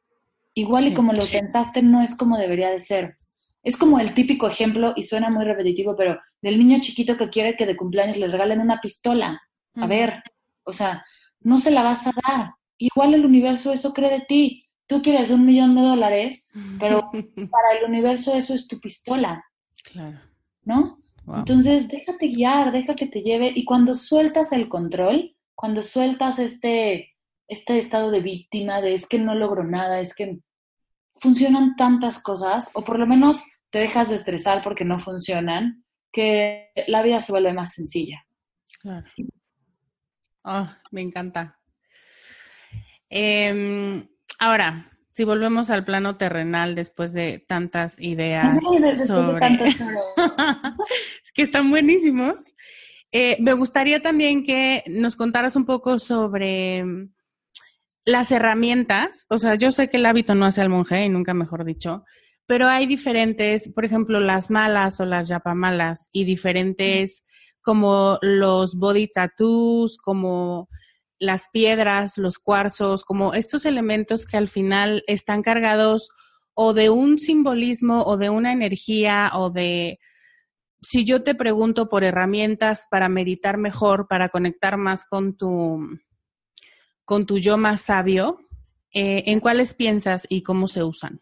[0.53, 3.18] Igual y como lo pensaste no es como debería de ser.
[3.61, 7.57] Es como el típico ejemplo, y suena muy repetitivo, pero del niño chiquito que quiere
[7.57, 9.41] que de cumpleaños le regalen una pistola.
[9.74, 10.24] A ver,
[10.63, 11.05] o sea,
[11.41, 12.53] no se la vas a dar.
[12.78, 14.70] Igual el universo eso cree de ti.
[14.88, 16.47] Tú quieres un millón de dólares,
[16.80, 19.43] pero para el universo eso es tu pistola.
[19.91, 20.18] Claro.
[20.63, 20.97] ¿No?
[21.28, 23.51] Entonces, déjate guiar, deja que te lleve.
[23.53, 27.16] Y cuando sueltas el control, cuando sueltas este,
[27.47, 30.39] este estado de víctima, de es que no logro nada, es que
[31.20, 36.72] funcionan tantas cosas, o por lo menos te dejas de estresar porque no funcionan, que
[36.88, 38.26] la vida se vuelve más sencilla.
[38.82, 39.08] Claro.
[40.43, 41.60] Ah, me encanta.
[43.10, 44.08] Em,
[44.39, 48.60] ahora, si volvemos al plano terrenal después de tantas ideas
[49.08, 49.39] sobre...
[51.34, 52.38] que están buenísimos.
[53.18, 56.84] Eh, me gustaría también que nos contaras un poco sobre
[58.03, 59.26] las herramientas.
[59.30, 62.03] O sea, yo sé que el hábito no hace al monje, y nunca mejor dicho,
[62.45, 67.24] pero hay diferentes, por ejemplo, las malas o las yapamalas y diferentes
[67.61, 70.68] como los body tattoos, como
[71.18, 76.09] las piedras, los cuarzos, como estos elementos que al final están cargados
[76.53, 79.99] o de un simbolismo o de una energía o de,
[80.86, 86.00] si yo te pregunto por herramientas para meditar mejor, para conectar más con tu,
[87.04, 88.40] con tu yo más sabio,
[88.94, 91.22] eh, ¿en cuáles piensas y cómo se usan?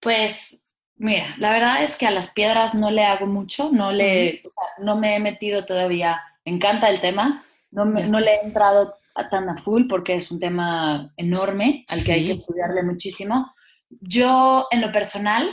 [0.00, 0.68] Pues
[1.00, 4.50] Mira, la verdad es que a las piedras no le hago mucho, no le, o
[4.50, 8.40] sea, no me he metido todavía, me encanta el tema, no, me, no le he
[8.44, 12.82] entrado a tan a full porque es un tema enorme al que hay que estudiarle
[12.82, 13.52] muchísimo.
[13.88, 15.48] Yo, en lo personal,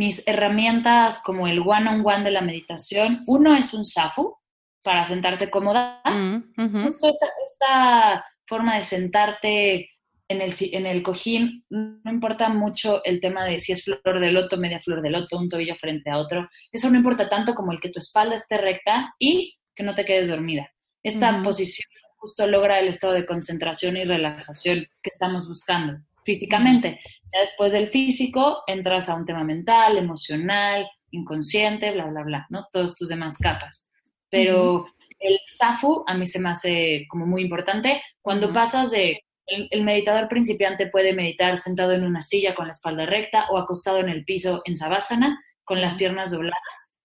[0.00, 4.34] mis herramientas como el one-on-one de la meditación, uno es un SAFU
[4.82, 6.00] para sentarte cómoda.
[6.06, 9.90] Mm, Justo esta, esta forma de sentarte
[10.26, 14.32] en el, en el cojín, no importa mucho el tema de si es flor de
[14.32, 16.48] loto, media flor de loto, un tobillo frente a otro.
[16.72, 20.06] Eso no importa tanto como el que tu espalda esté recta y que no te
[20.06, 20.70] quedes dormida.
[21.02, 27.00] Esta posición justo logra el estado de concentración y relajación que estamos buscando físicamente.
[27.32, 32.66] Ya después del físico entras a un tema mental, emocional, inconsciente, bla, bla, bla, ¿no?
[32.72, 33.88] Todas tus demás capas.
[34.28, 34.86] Pero
[35.18, 38.02] el SAFU a mí se me hace como muy importante.
[38.20, 39.22] Cuando pasas de...
[39.46, 43.98] El, meditador principiante puede meditar sentado en una silla con la espalda recta o acostado
[43.98, 46.96] en el piso en sabásana con las piernas dobladas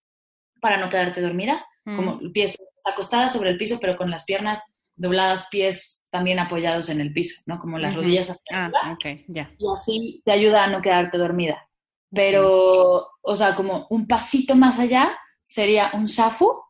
[0.61, 2.55] para no quedarte dormida, como pies
[2.86, 4.61] acostada sobre el piso pero con las piernas
[4.96, 7.60] dobladas, pies también apoyados en el piso, ¿no?
[7.60, 9.52] Como las rodillas hacia ah, ya.
[9.58, 11.68] Y así te ayuda a no quedarte dormida.
[12.12, 16.62] Pero, o sea, como un pasito más allá sería un safu.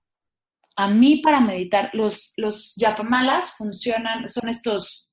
[0.76, 5.10] A mí para meditar, los, los yapamalas funcionan, son estos,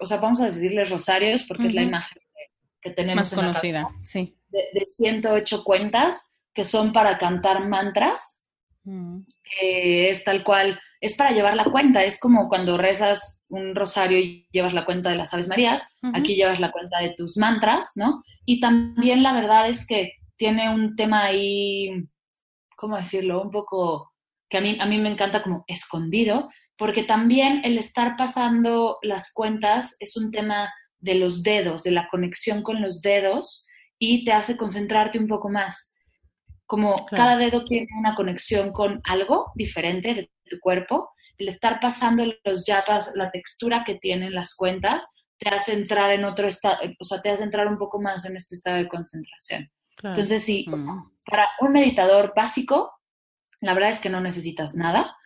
[0.00, 2.22] o sea, vamos a decirles rosarios porque es la imagen
[2.80, 3.32] que, tenemos.
[3.32, 4.36] Más conocida, sí.
[4.48, 8.46] De, de 108 cuentas que son para cantar mantras
[9.42, 14.18] que es tal cual, es para llevar la cuenta, es como cuando rezas un rosario
[14.18, 15.82] y llevas la cuenta de las Aves Marías,
[16.14, 18.22] aquí llevas la cuenta de tus mantras, ¿no?
[18.44, 21.90] Y también la verdad es que tiene un tema ahí,
[22.76, 23.42] ¿cómo decirlo?
[23.42, 24.12] Un poco
[24.48, 29.32] que a mí, a mí me encanta como escondido, porque también el estar pasando las
[29.32, 33.66] cuentas es un tema de los dedos, de la conexión con los dedos
[33.98, 35.95] y te hace concentrarte un poco más
[36.66, 42.24] como cada dedo tiene una conexión con algo diferente de tu cuerpo, el estar pasando
[42.44, 45.06] los yapas, la textura que tienen las cuentas,
[45.38, 48.36] te hace entrar en otro estado, o sea, te hace entrar un poco más en
[48.36, 49.70] este estado de concentración.
[50.02, 51.10] Entonces, sí, mm.
[51.24, 52.92] para un meditador básico,
[53.60, 55.16] la verdad es que no necesitas nada,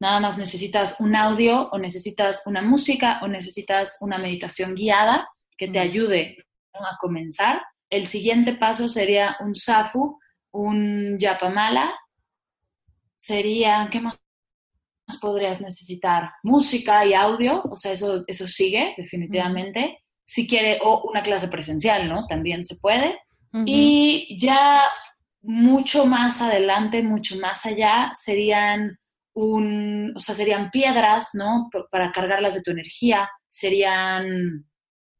[0.00, 5.68] nada más necesitas un audio o necesitas una música o necesitas una meditación guiada que
[5.68, 5.82] te mm.
[5.82, 7.62] ayude a comenzar.
[7.90, 10.18] El siguiente paso sería un safu,
[10.54, 11.94] un yapamala,
[13.16, 14.16] sería, ¿qué más
[15.20, 16.30] podrías necesitar?
[16.42, 19.98] Música y audio, o sea, eso, eso sigue definitivamente.
[20.24, 22.26] Si quiere, o una clase presencial, ¿no?
[22.26, 23.18] También se puede.
[23.66, 24.82] Y ya
[25.42, 28.98] mucho más adelante, mucho más allá, serían
[29.32, 31.68] un, o sea, serían piedras, ¿no?
[31.90, 34.66] Para cargarlas de tu energía, serían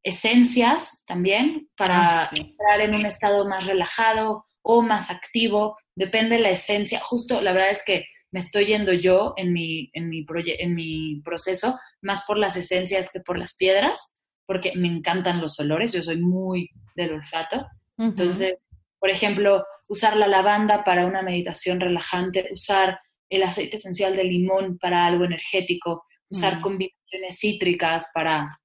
[0.03, 6.41] esencias también para ah, entrar en un estado más relajado, o más activo, depende de
[6.41, 6.99] la esencia.
[6.99, 11.21] Justo, la verdad es que me estoy yendo yo en mi, en mi, en mi
[11.23, 16.01] proceso más por las esencias que por las piedras, porque me encantan los olores, yo
[16.01, 17.67] soy muy del olfato.
[17.97, 18.57] Entonces,
[18.99, 22.99] por ejemplo, usar la lavanda para una meditación relajante, usar
[23.29, 26.61] el aceite esencial de limón para algo energético, usar mm.
[26.61, 28.59] combinaciones cítricas para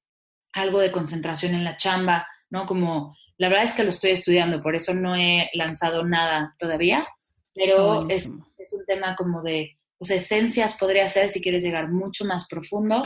[0.54, 2.64] algo de concentración en la chamba, ¿no?
[2.64, 7.06] Como la verdad es que lo estoy estudiando, por eso no he lanzado nada todavía,
[7.54, 12.46] pero es, un tema como de, pues esencias podría ser si quieres llegar mucho más
[12.46, 13.02] profundo.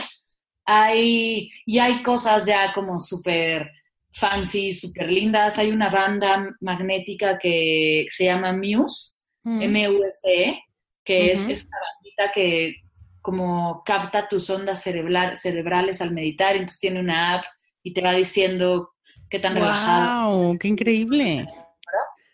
[0.65, 3.71] Hay, y hay cosas ya como súper
[4.11, 5.57] fancy, súper lindas.
[5.57, 10.59] Hay una banda magnética que se llama Muse, M-U-S-E,
[11.05, 12.75] que es, es, una bandita que
[13.21, 17.45] como capta tus ondas cerebrales al meditar, entonces tiene una app
[17.81, 18.94] y te va diciendo
[19.35, 21.45] qué tan wow, ¡Qué increíble!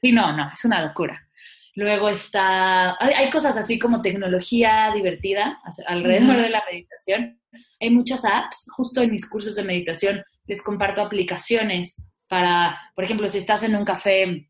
[0.02, 1.28] Sí, no, no, es una locura.
[1.76, 7.40] Luego está, hay, cosas así como tecnología divertida alrededor de la meditación.
[7.80, 13.28] Hay muchas apps, justo en mis cursos de meditación les comparto aplicaciones para, por ejemplo,
[13.28, 14.50] si estás en un café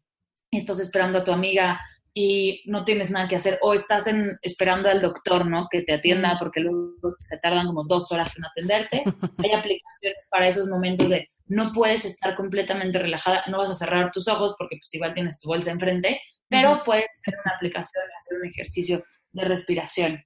[0.49, 1.79] y estás esperando a tu amiga
[2.13, 5.67] y no tienes nada que hacer o estás en, esperando al doctor, ¿no?
[5.69, 9.03] Que te atienda porque luego se tardan como dos horas en atenderte.
[9.37, 14.11] Hay aplicaciones para esos momentos de no puedes estar completamente relajada, no vas a cerrar
[14.11, 18.37] tus ojos porque pues igual tienes tu bolsa enfrente, pero puedes hacer una aplicación, hacer
[18.39, 20.23] un ejercicio de respiración,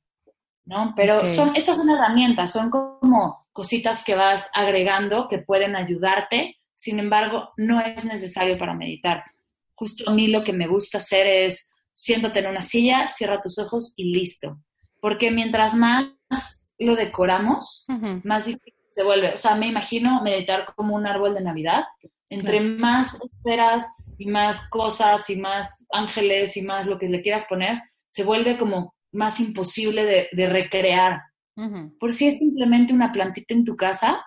[0.65, 0.93] ¿no?
[0.95, 6.99] Pero son, estas son herramientas, son como cositas que vas agregando que pueden ayudarte, sin
[6.99, 9.23] embargo, no es necesario para meditar.
[9.75, 13.57] Justo a mí lo que me gusta hacer es siéntate en una silla, cierra tus
[13.57, 14.59] ojos y listo.
[15.01, 17.85] Porque mientras más lo decoramos,
[18.23, 19.33] más difícil se vuelve.
[19.33, 21.85] O sea, me imagino meditar como un árbol de Navidad.
[22.29, 23.87] Entre más esperas
[24.17, 28.57] y más cosas y más ángeles y más lo que le quieras poner, se vuelve
[28.57, 31.21] como más imposible de, recrear.
[31.99, 34.21] Por si es simplemente una plantita en tu casa,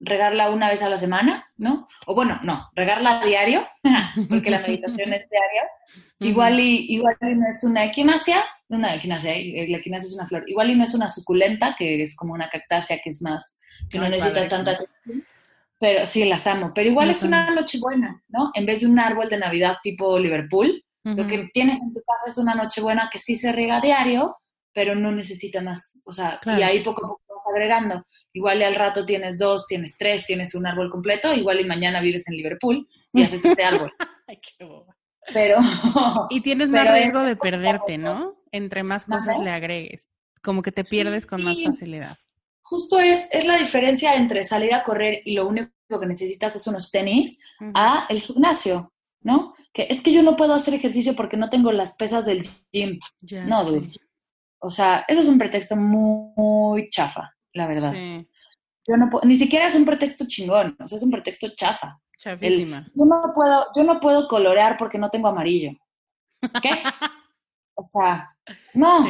[0.00, 1.88] regarla una vez a la semana, ¿no?
[2.06, 3.66] O bueno, no, regarla a diario,
[4.28, 5.62] porque la meditación es diaria.
[6.18, 10.44] Igual y, igual no es una equinacia, una equinacia, eh, la equinacia es una flor.
[10.46, 13.58] Igual y no es una suculenta, que es como una cactácea que es más,
[13.90, 15.26] que no necesita tanta atención.
[15.78, 16.72] Pero sí, las amo.
[16.74, 18.50] Pero igual es una noche buena, ¿no?
[18.54, 22.30] En vez de un árbol de Navidad tipo Liverpool, lo que tienes en tu casa
[22.30, 24.38] es una noche buena que sí se riega a diario,
[24.72, 28.04] pero no necesita más, o sea, y ahí poco a poco vas agregando.
[28.32, 32.00] Igual y al rato tienes dos, tienes tres, tienes un árbol completo, igual y mañana
[32.00, 33.92] vives en Liverpool y haces ese árbol.
[34.26, 34.96] Ay, qué boba.
[35.32, 35.58] Pero...
[36.30, 38.36] y tienes más riesgo de perderte, ¿no?
[38.52, 40.08] Entre más cosas le agregues,
[40.42, 42.16] como que te pierdes con más facilidad.
[42.62, 45.70] Justo es, es la diferencia entre salir a correr y lo único
[46.00, 47.38] que necesitas es unos tenis
[47.74, 49.54] a el gimnasio, ¿no?
[49.72, 52.98] Que es que yo no puedo hacer ejercicio porque no tengo las pesas del gym.
[53.46, 53.90] no, dude.
[54.66, 57.94] O sea, eso es un pretexto muy, chafa, la verdad.
[57.94, 62.00] Yo no ni siquiera es un pretexto chingón, o sea, es un pretexto chafa.
[62.18, 62.84] Chafísima.
[62.94, 65.70] yo no puedo, yo no puedo colorear porque no tengo amarillo.
[66.60, 66.70] ¿Qué?
[67.76, 68.28] o sea,
[68.74, 69.06] no,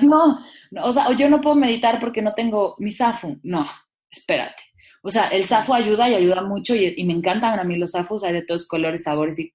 [0.00, 0.38] no,
[0.82, 3.38] o sea, yo no puedo meditar porque no tengo mi zafu.
[3.42, 3.66] No,
[4.10, 4.62] espérate.
[5.02, 7.90] O sea, el zafo ayuda y ayuda mucho y, y me encantan a mí los
[7.90, 9.52] zafos, hay de todos colores, sabores y,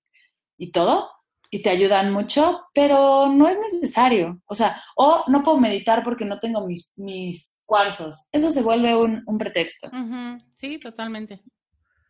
[0.60, 1.10] y todo,
[1.54, 4.42] y te ayudan mucho, pero no es necesario.
[4.48, 8.28] O sea, o no puedo meditar porque no tengo mis, mis cuarzos.
[8.32, 9.88] Eso se vuelve un, un pretexto.
[10.56, 11.44] Sí, totalmente.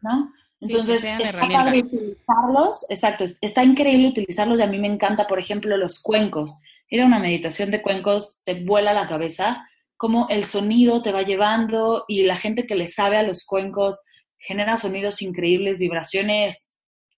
[0.01, 0.31] ¿No?
[0.61, 5.75] Entonces, está padre utilizarlos, exacto, está increíble utilizarlos y a mí me encanta, por ejemplo,
[5.75, 6.57] los cuencos.
[6.89, 9.67] Ir una meditación de cuencos te vuela la cabeza,
[9.97, 13.99] como el sonido te va llevando y la gente que le sabe a los cuencos
[14.37, 16.72] genera sonidos increíbles, vibraciones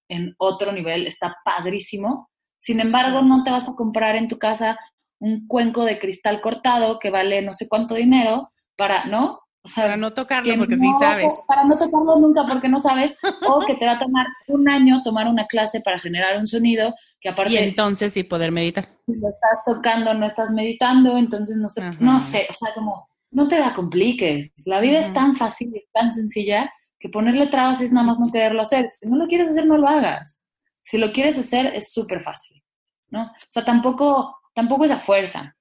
[0.10, 2.30] en otro nivel, está padrísimo.
[2.58, 4.78] Sin embargo, no te vas a comprar en tu casa
[5.20, 9.40] un cuenco de cristal cortado que vale no sé cuánto dinero para, ¿no?
[9.64, 11.34] O sea, para no tocarlo porque ni sabes.
[11.48, 13.18] Para no tocarlo nunca porque no sabes.
[13.48, 16.94] o que te va a tomar un año tomar una clase para generar un sonido
[17.20, 17.54] que aparte...
[17.54, 18.90] Y entonces sí poder meditar.
[19.08, 23.08] Si lo estás tocando, no estás meditando, entonces no sé, no sé, o sea, como
[23.32, 24.54] no te la compliques.
[24.66, 28.32] La vida es tan fácil y tan sencilla que ponerle trabas es nada más no
[28.32, 28.88] quererlo hacer.
[28.88, 30.42] Si no lo quieres hacer, no lo hagas.
[30.84, 32.64] Si lo quieres hacer, es súper fácil,
[33.10, 33.24] ¿no?
[33.24, 35.56] O sea, tampoco, tampoco es a fuerza.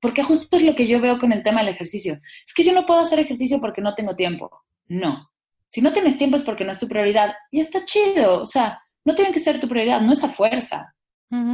[0.00, 2.14] Porque justo es lo que yo veo con el tema del ejercicio.
[2.44, 4.50] Es que yo no puedo hacer ejercicio porque no tengo tiempo.
[4.88, 5.30] No.
[5.68, 7.34] Si no tienes tiempo es porque no es tu prioridad.
[7.50, 8.42] Y está chido.
[8.42, 10.94] O sea, no tiene que ser tu prioridad, no es a fuerza.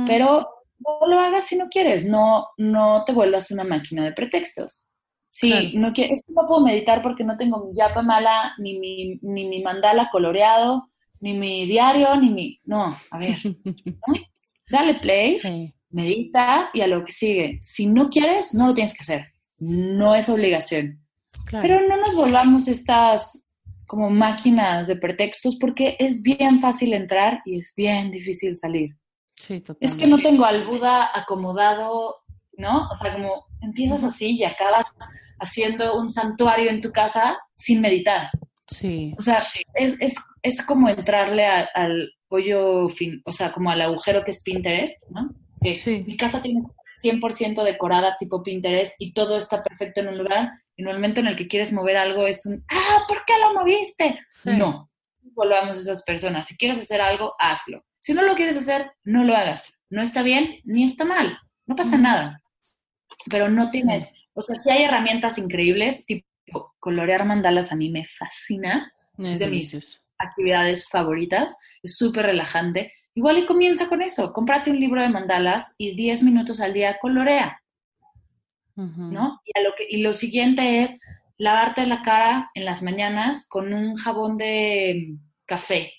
[0.07, 0.49] Pero
[0.79, 2.05] no lo hagas si no quieres.
[2.05, 4.85] No, no te vuelvas una máquina de pretextos.
[5.41, 8.77] Sí, no quiero, es que no puedo meditar porque no tengo mi yapa mala, ni
[8.77, 12.61] mi, ni mi mandala coloreado, ni mi diario, ni mi...
[12.65, 13.37] No, a ver,
[14.71, 17.59] dale play, medita y a lo que sigue.
[17.61, 19.29] Si no quieres, no lo tienes que hacer.
[19.59, 21.05] No es obligación.
[21.53, 23.49] Pero no nos volvamos estas
[23.87, 28.97] como máquinas de pretextos porque es bien fácil entrar y es bien difícil salir.
[29.37, 32.17] Sí, es que no tengo al Buda acomodado,
[32.57, 32.89] ¿no?
[32.89, 34.93] O sea, como empiezas así y acabas
[35.41, 38.31] haciendo un santuario en tu casa sin meditar.
[38.67, 39.15] Sí.
[39.19, 39.39] O sea,
[39.75, 44.43] es, es, es como entrarle al pollo, fin, o sea, como al agujero que es
[44.43, 45.31] Pinterest, ¿no?
[45.75, 46.05] sí.
[46.07, 46.61] Mi casa tiene
[47.03, 51.21] 100% decorada tipo Pinterest y todo está perfecto en un lugar y en el momento
[51.21, 54.19] en el que quieres mover algo es un, ah, ¿por qué lo moviste?
[54.45, 54.91] No,
[55.35, 56.47] volvamos a esas personas.
[56.47, 57.85] Si quieres hacer algo, hazlo.
[58.01, 59.73] Si no lo quieres hacer, no lo hagas.
[59.91, 62.43] No está bien ni está mal, no pasa nada.
[63.31, 68.05] Pero no tienes o sea, sí hay herramientas increíbles, tipo colorear mandalas a mí me
[68.07, 68.93] fascina.
[69.19, 71.57] Es, de mis actividades favoritas.
[71.83, 72.93] Es súper relajante.
[73.15, 74.33] Igual y comienza con eso.
[74.33, 77.61] Cómprate un libro de mandalas y 10 minutos al día colorea.
[78.77, 79.41] ¿No?
[79.45, 81.01] Y, lo que, y lo siguiente es
[81.37, 85.17] lavarte la cara en las mañanas con un jabón de
[85.47, 85.93] café,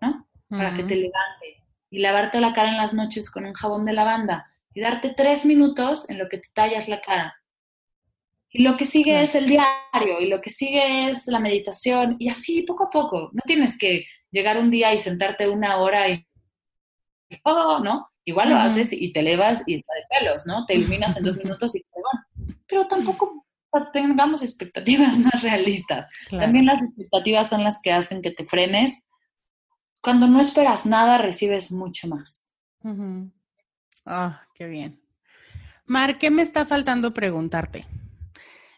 [0.00, 0.26] ¿no?
[0.48, 1.62] Para que te levante.
[1.90, 4.50] Y lavarte la cara en las noches con un jabón de lavanda.
[4.72, 7.34] Y darte tres minutos en lo que te tallas la cara.
[8.52, 12.28] Y lo que sigue es el diario, y lo que sigue es la meditación, y
[12.28, 13.30] así poco a poco.
[13.32, 16.26] No tienes que llegar un día y sentarte una hora y,
[17.44, 18.08] oh, ¿no?
[18.24, 20.64] Igual lo haces y te elevas y está de pelos, ¿no?
[20.66, 22.56] Te iluminas en dos minutos y te van.
[22.66, 23.44] Pero tampoco
[23.92, 26.10] tengamos expectativas más realistas.
[26.30, 29.06] También las expectativas son las que hacen que te frenes.
[30.02, 32.48] Cuando no esperas nada, recibes mucho más.
[34.04, 35.00] Ah, qué bien.
[35.86, 37.86] Mar, ¿qué me está faltando preguntarte?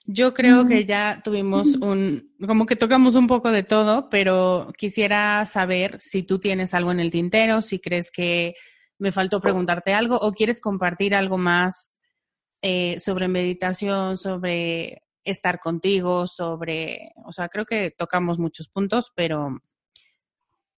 [0.07, 5.47] Yo creo que ya tuvimos un, como que tocamos un poco de todo, pero quisiera
[5.47, 8.55] saber si tú tienes algo en el tintero, si crees que
[8.99, 11.97] me faltó preguntarte algo o quieres compartir algo más
[12.61, 19.59] eh, sobre meditación, sobre estar contigo, sobre, o sea, creo que tocamos muchos puntos, pero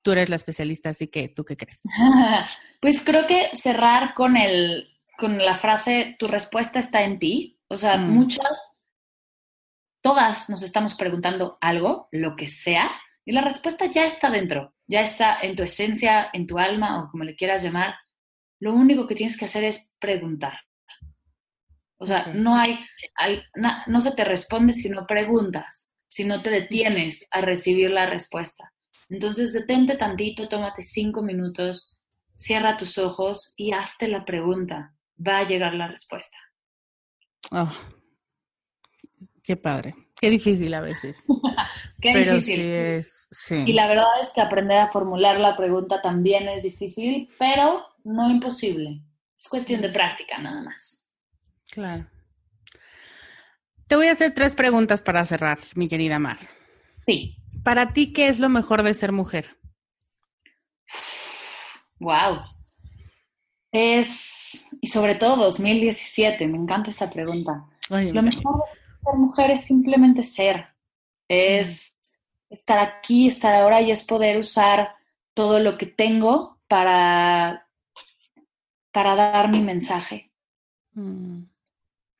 [0.02, 1.80] tú eres la especialista, así que tú qué crees.
[2.78, 4.86] Pues creo que cerrar con el,
[5.18, 7.58] con la frase, tu respuesta está en ti.
[7.68, 8.10] O sea, Mm.
[8.10, 8.75] muchas,
[10.06, 12.92] todas nos estamos preguntando algo, lo que sea,
[13.24, 17.10] y la respuesta ya está dentro, ya está en tu esencia, en tu alma o
[17.10, 17.96] como le quieras llamar.
[18.60, 20.60] Lo único que tienes que hacer es preguntar.
[21.98, 22.78] O sea, no hay,
[23.16, 23.42] hay-
[23.88, 28.72] no se te responde si no preguntas, si no te detienes a recibir la respuesta.
[29.08, 31.98] Entonces, detente tantito, tómate cinco minutos,
[32.36, 34.94] cierra tus ojos y hazte la pregunta.
[35.18, 36.38] Va a llegar la respuesta.
[37.50, 37.72] Oh,
[39.46, 41.22] qué padre, qué difícil a veces,
[42.02, 42.62] Qué pero difícil.
[42.62, 43.64] sí es, sí.
[43.66, 48.28] Y la verdad es que aprender a formular la pregunta también es difícil, pero no
[48.28, 49.02] imposible.
[49.38, 51.04] Es cuestión de práctica nada más.
[51.70, 52.06] Claro.
[53.86, 56.38] Te voy a hacer tres preguntas para cerrar, mi querida Mar.
[57.06, 57.36] Sí.
[57.62, 59.56] Para ti, ¿qué es lo mejor de ser mujer?
[62.00, 62.40] Wow.
[63.72, 67.64] Es, y sobre todo 2017, me encanta esta pregunta.
[67.90, 70.66] Ay, Lo me mejor de ser mujer es simplemente ser.
[71.28, 71.96] Es
[72.50, 74.94] estar aquí, estar ahora y es poder usar
[75.34, 77.68] todo lo que tengo para,
[78.92, 80.30] para dar mi mensaje.
[80.94, 81.42] Mm,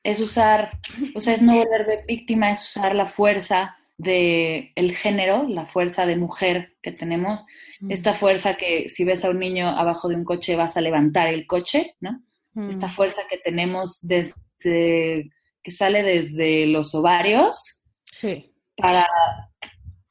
[0.03, 0.79] Es usar,
[1.15, 6.05] o sea, es no volverme víctima, es usar la fuerza del el género, la fuerza
[6.05, 7.41] de mujer que tenemos,
[7.81, 10.83] mm, esta fuerza que si ves a un niño abajo de un coche vas a
[10.83, 12.23] levantar el coche, ¿no?
[12.53, 15.31] mm, esta fuerza que tenemos desde
[15.67, 17.83] que sale desde los ovarios
[18.13, 18.55] Sí.
[18.77, 19.05] para,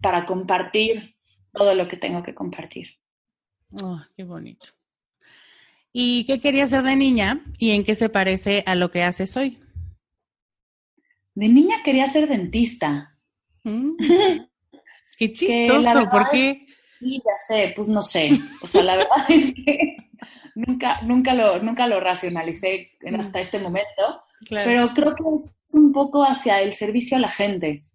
[0.01, 1.15] para compartir
[1.53, 2.89] todo lo que tengo que compartir.
[3.71, 4.71] Oh, qué bonito.
[5.93, 9.37] ¿Y qué querías ser de niña y en qué se parece a lo que haces
[9.37, 9.57] hoy?
[11.35, 13.17] De niña quería ser dentista.
[13.63, 13.91] Mm,
[15.17, 16.65] Qué chistoso, ¿por qué?
[16.99, 18.31] Sí, ya sé, pues no sé.
[18.61, 19.95] O sea, la verdad es que
[20.53, 24.65] nunca, nunca, lo, nunca lo racionalicé en hasta este momento, Claro.
[24.65, 27.85] pero creo que es un poco hacia el servicio a la gente.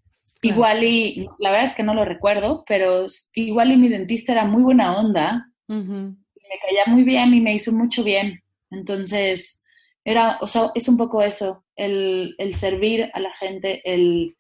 [0.41, 0.57] Claro.
[0.57, 4.45] Igual y, la verdad es que no lo recuerdo, pero igual y mi dentista era
[4.45, 5.83] muy buena onda, Ujú.
[5.83, 8.43] me caía muy bien y me hizo mucho bien.
[8.71, 9.63] Entonces,
[10.05, 14.37] era, o sea, es un poco eso, el, el servir a la gente, el,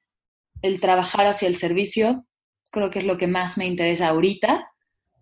[0.62, 2.24] el trabajar hacia el servicio,
[2.70, 4.70] creo que es lo que más me interesa ahorita.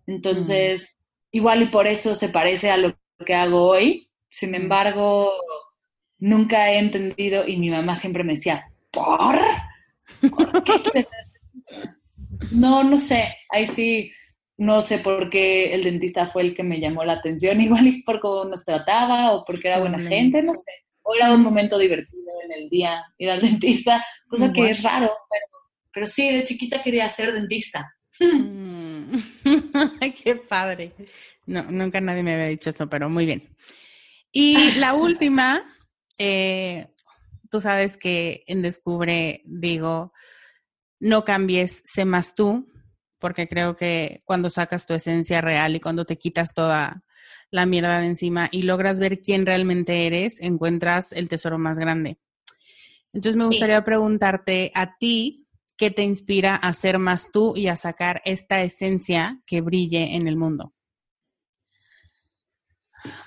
[0.07, 0.97] Entonces,
[1.31, 4.09] igual y por eso se parece a lo que hago hoy.
[4.27, 5.31] Sin embargo,
[6.19, 9.39] nunca he entendido y mi mamá siempre me decía, ¿por?
[10.29, 11.07] ¿Por qué quieres
[12.51, 14.11] No, no sé, ahí sí,
[14.57, 18.03] no sé por qué el dentista fue el que me llamó la atención, igual y
[18.03, 20.07] por cómo nos trataba o porque era buena Mm.
[20.07, 20.71] gente, no sé.
[21.01, 24.71] O era un momento divertido en el día ir al dentista, cosa que Bueno.
[24.73, 25.45] es raro, pero,
[25.93, 27.93] pero sí, de chiquita quería ser dentista.
[28.19, 29.15] Mm.
[30.23, 30.91] Qué padre.
[31.45, 33.43] No, nunca nadie me había dicho esto, pero muy bien.
[34.31, 35.63] Y la última,
[36.19, 36.89] eh,
[37.49, 40.13] tú sabes que en Descubre digo,
[40.99, 42.67] no cambies, sé más tú,
[43.19, 47.01] porque creo que cuando sacas tu esencia real y cuando te quitas toda
[47.51, 52.19] la mierda de encima y logras ver quién realmente eres, encuentras el tesoro más grande.
[53.13, 53.47] Entonces me Sí.
[53.47, 55.47] gustaría preguntarte a ti,
[55.77, 60.27] ¿qué te inspira a ser más tú y a sacar esta esencia que brille en
[60.27, 60.73] el mundo?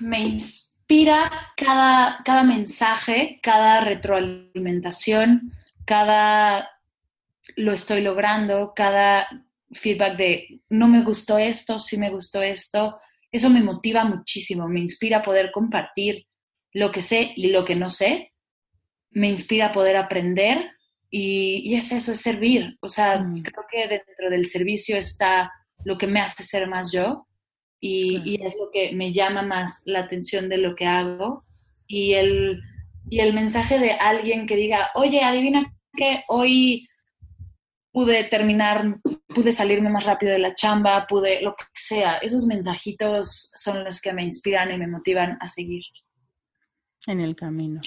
[0.01, 0.72] me inspira
[1.57, 5.53] cada, cada mensaje, cada retroalimentación,
[5.85, 6.69] cada
[7.57, 9.27] lo estoy logrando, cada
[9.73, 12.99] feedback de no me gustó esto, sí me gustó esto.
[13.31, 16.27] Eso me motiva muchísimo, me inspira a poder compartir
[16.73, 18.33] lo que sé y lo que no sé.
[19.11, 20.71] Me inspira a poder aprender
[21.11, 22.77] y, y es eso, es servir.
[22.81, 23.43] O sea, Mm.
[23.43, 25.51] creo que dentro del servicio está
[25.85, 27.27] lo que me hace ser más yo
[27.85, 28.31] y, Claro.
[28.31, 31.45] y es lo que me llama más la atención de lo que hago.
[31.89, 32.63] Y el,
[33.11, 36.89] y el mensaje de alguien que diga, oye, adivina que hoy
[37.93, 42.19] pude terminar, pude salirme más rápido de la chamba, pude, lo que sea.
[42.19, 45.83] Esos mensajitos son los que me inspiran y me motivan a seguir.
[47.07, 47.81] En el camino.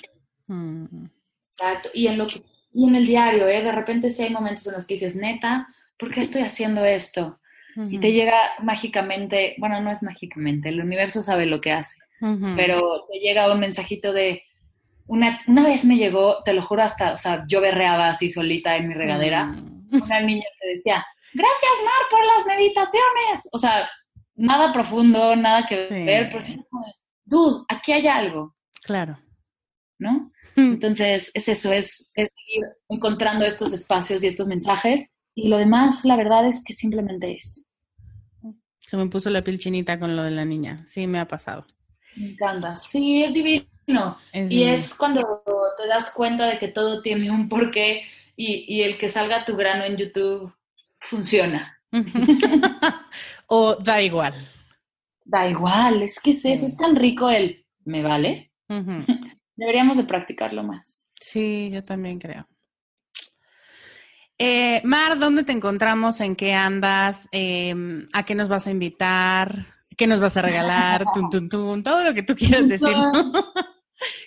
[0.47, 1.05] Mm.
[1.53, 1.89] Exacto.
[1.93, 2.41] Y en, lo que-
[2.73, 3.63] y en el diario, ¿eh?
[3.63, 5.67] De repente sí hay momentos en los que dices, neta,
[5.97, 7.39] ¿por qué estoy haciendo esto?
[7.89, 11.95] Y te llega mágicamente, bueno, no es mágicamente, el universo sabe lo que hace,
[12.55, 12.81] pero
[13.11, 14.43] te llega un mensajito de,
[15.07, 18.75] una, una vez me llegó, te lo juro, hasta, o sea, yo berreaba así solita
[18.77, 20.01] en mi regadera, Mm.
[20.03, 23.47] una niña que decía, gracias Mar por las meditaciones.
[23.51, 23.89] O sea,
[24.35, 26.03] nada profundo, nada que Sí.
[26.05, 26.59] ver, pero sí
[27.25, 29.17] dude, aquí hay algo, Claro.
[29.99, 30.31] ¿no?
[30.55, 35.09] Entonces, es eso, es, es ir encontrando estos espacios y estos mensajes.
[35.35, 37.69] Y lo demás, la verdad es que simplemente es.
[38.79, 40.83] Se me puso la piel chinita con lo de la niña.
[40.87, 41.65] Sí, me ha pasado.
[42.15, 42.75] Me encanta.
[42.75, 44.17] Sí, es divino.
[44.31, 44.73] Es y divino.
[44.73, 45.43] es cuando
[45.77, 48.03] te das cuenta de que todo tiene un porqué
[48.35, 50.53] y, y el que salga tu grano en YouTube
[50.99, 51.79] funciona.
[53.47, 54.33] o da igual.
[55.23, 58.51] Da igual, es que es eso, es tan rico el me vale.
[59.55, 61.05] Deberíamos de practicarlo más.
[61.19, 62.47] Sí, yo también creo.
[64.37, 66.19] Eh, Mar, ¿dónde te encontramos?
[66.19, 67.29] ¿En qué andas?
[67.31, 67.73] Eh,
[68.13, 69.65] ¿A qué nos vas a invitar?
[69.95, 71.03] ¿Qué nos vas a regalar?
[71.13, 72.95] Tun, tun, tun, todo lo que tú quieras decir.
[72.95, 73.31] ¿no?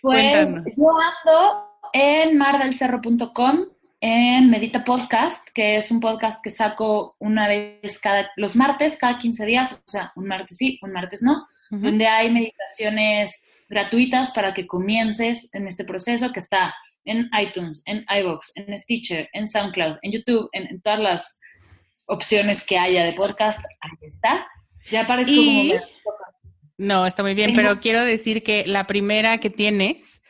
[0.00, 3.66] Pues yo ando en mardelcerro.com,
[4.00, 9.18] en Medita Podcast, que es un podcast que saco una vez cada, los martes, cada
[9.18, 14.54] 15 días, o sea, un martes sí, un martes no, donde hay meditaciones gratuitas para
[14.54, 16.74] que comiences en este proceso que está
[17.08, 21.40] en iTunes, en iVoox, en Stitcher, en SoundCloud, en YouTube, en, en todas las
[22.06, 24.46] opciones que haya de podcast, ahí está.
[24.90, 25.70] Ya parezco Y-
[26.04, 26.18] como...
[26.80, 30.22] No, está muy bien, pero quiero decir que la primera que tienes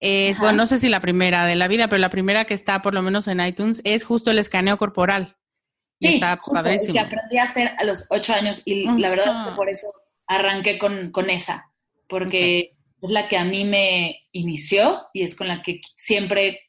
[0.00, 0.42] es, Ajá.
[0.44, 2.92] bueno, no sé si la primera de la vida, pero la primera que está por
[2.92, 5.34] lo menos en iTunes es justo el escaneo corporal.
[5.98, 6.92] Y Sí, está justo, el padrísimo.
[6.92, 9.86] que aprendí a hacer a los ocho años y la verdad es que por eso
[10.26, 11.70] arranqué con, con esa,
[12.06, 12.73] porque
[13.04, 16.60] es la que a mí me inició y es con la que siempre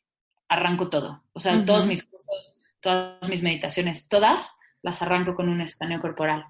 [0.50, 1.24] arranco todo.
[1.34, 6.46] O sea, todos mis cursos, todas mis meditaciones, todas las arranco con un escaneo corporal.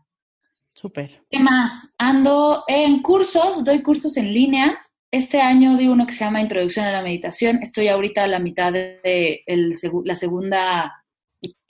[0.73, 1.23] Súper.
[1.29, 1.93] ¿Qué más?
[1.97, 4.79] Ando en cursos, doy cursos en línea.
[5.11, 7.59] Este año di uno que se llama Introducción a la Meditación.
[7.61, 11.05] Estoy ahorita a la mitad de, el la segunda,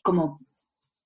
[0.01, 0.39] como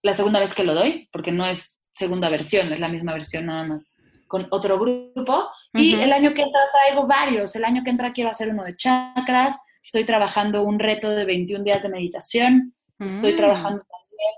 [0.04, 3.48] la segunda vez que lo doy, porque no es segunda versión, es la misma versión
[3.48, 3.99] nada más
[4.30, 5.50] con otro grupo.
[5.74, 7.54] Y el año que entra traigo varios.
[7.58, 9.60] El año que entra quiero hacer uno de chakras.
[9.84, 12.74] Estoy trabajando un reto de 21 días de meditación.
[13.00, 13.38] Estoy Mm.
[13.38, 14.34] trabajando también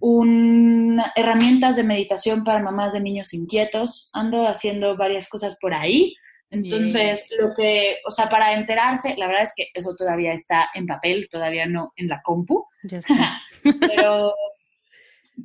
[0.00, 4.10] un, herramientas de meditación para mamás de niños inquietos.
[4.12, 6.14] Ando haciendo varias cosas por ahí.
[6.50, 10.86] Entonces, lo que, o sea, para enterarse, la verdad es que eso todavía está en
[10.86, 13.40] papel, todavía no en la compu, Ya está.
[13.80, 14.32] pero,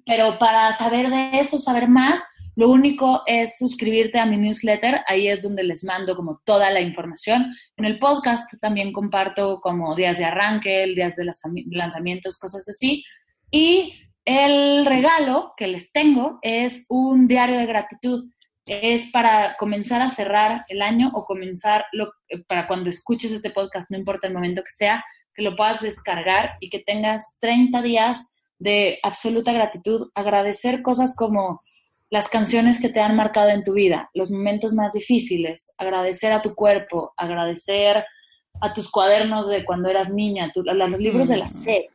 [0.06, 2.22] pero para saber de eso, saber más,
[2.60, 6.82] lo único es suscribirte a mi newsletter, ahí es donde les mando como toda la
[6.82, 7.54] información.
[7.78, 13.06] En el podcast también comparto como días de arranque, días de lanzami- lanzamientos, cosas así.
[13.50, 13.94] Y
[14.26, 18.30] el regalo que les tengo es un diario de gratitud.
[18.66, 23.52] Es para comenzar a cerrar el año o comenzar, lo, eh, para cuando escuches este
[23.52, 25.02] podcast, no importa el momento que sea,
[25.34, 28.28] que lo puedas descargar y que tengas 30 días
[28.58, 31.62] de absoluta gratitud, agradecer cosas como
[32.12, 36.42] las canciones que te han marcado en tu vida, los momentos más difíciles, agradecer a
[36.42, 38.04] tu cuerpo, agradecer
[38.62, 41.50] a tus cuadernos de cuando eras niña, tu- a los libros de la Mm.
[41.50, 41.86] SEP.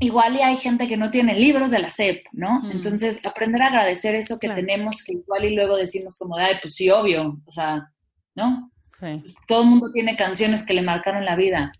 [0.00, 2.60] Igual y hay gente que no tiene libros de la SEP, ¿no?
[2.60, 2.70] Mm.
[2.72, 4.60] Entonces, aprender a agradecer eso que Claro.
[4.60, 7.90] tenemos, que igual y luego decimos como de, ay, pues sí, obvio, o sea,
[8.34, 8.70] ¿no?
[9.00, 9.18] Sí.
[9.20, 11.72] Pues, todo el mundo tiene canciones que le marcaron la vida.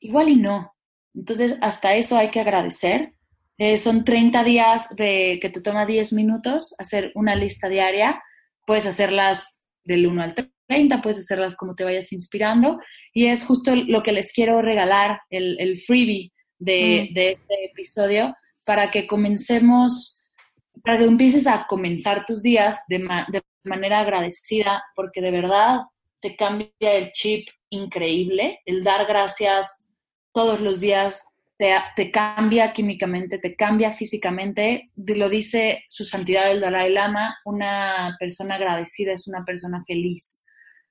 [0.00, 0.72] Igual y no.
[1.14, 3.14] Entonces, hasta eso hay que agradecer.
[3.62, 8.22] Eh, son 30 días de que te toma 10 minutos hacer una lista diaria.
[8.66, 10.34] Puedes hacerlas del 1 al
[10.66, 12.78] 30, puedes hacerlas como te vayas inspirando.
[13.12, 17.14] Y es justo lo que les quiero regalar, el, el freebie de, Mm.
[17.14, 18.34] de este episodio,
[18.64, 20.22] para que comencemos,
[20.82, 25.80] para que empieces a comenzar tus días de, ma- de manera agradecida, porque de verdad
[26.22, 29.82] te cambia el chip increíble, el dar gracias
[30.32, 31.24] todos los días
[31.60, 38.16] te, te cambia químicamente, te cambia físicamente, lo dice su santidad el Dalai Lama, una
[38.18, 40.42] persona agradecida es una persona feliz.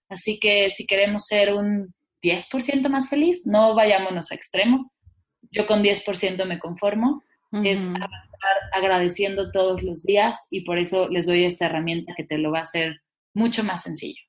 [0.10, 4.86] Así que si queremos ser un 10% más feliz, no vayámonos a extremos.
[5.50, 7.24] Yo con 10% me conformo,
[7.64, 12.38] es arrancar agradeciendo todos los días y por eso les doy esta herramienta que te
[12.38, 13.02] lo va a hacer
[13.34, 14.22] mucho más sencillo.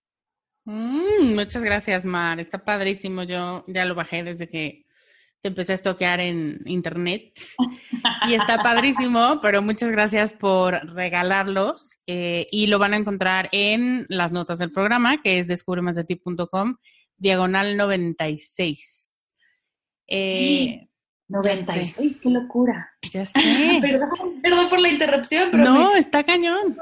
[0.65, 2.41] Mm, muchas gracias, Mar.
[2.41, 3.25] Está padrísimo.
[3.25, 4.87] Yo ya lo bajé desde que
[5.43, 7.33] te empecé a estoquear en internet.
[8.29, 11.99] Y está padrísimo, pero muchas gracias por regalarlos.
[12.07, 16.77] eh, y lo van a encontrar en las notas del programa, que es descubremasdeti.com,
[17.17, 19.33] diagonal 96.
[20.09, 20.89] Eh,
[21.29, 22.91] 96, qué locura.
[23.13, 23.33] ya sé.
[23.81, 26.77] Perdón, perdón por la interrupción, pero No, me- está cañón.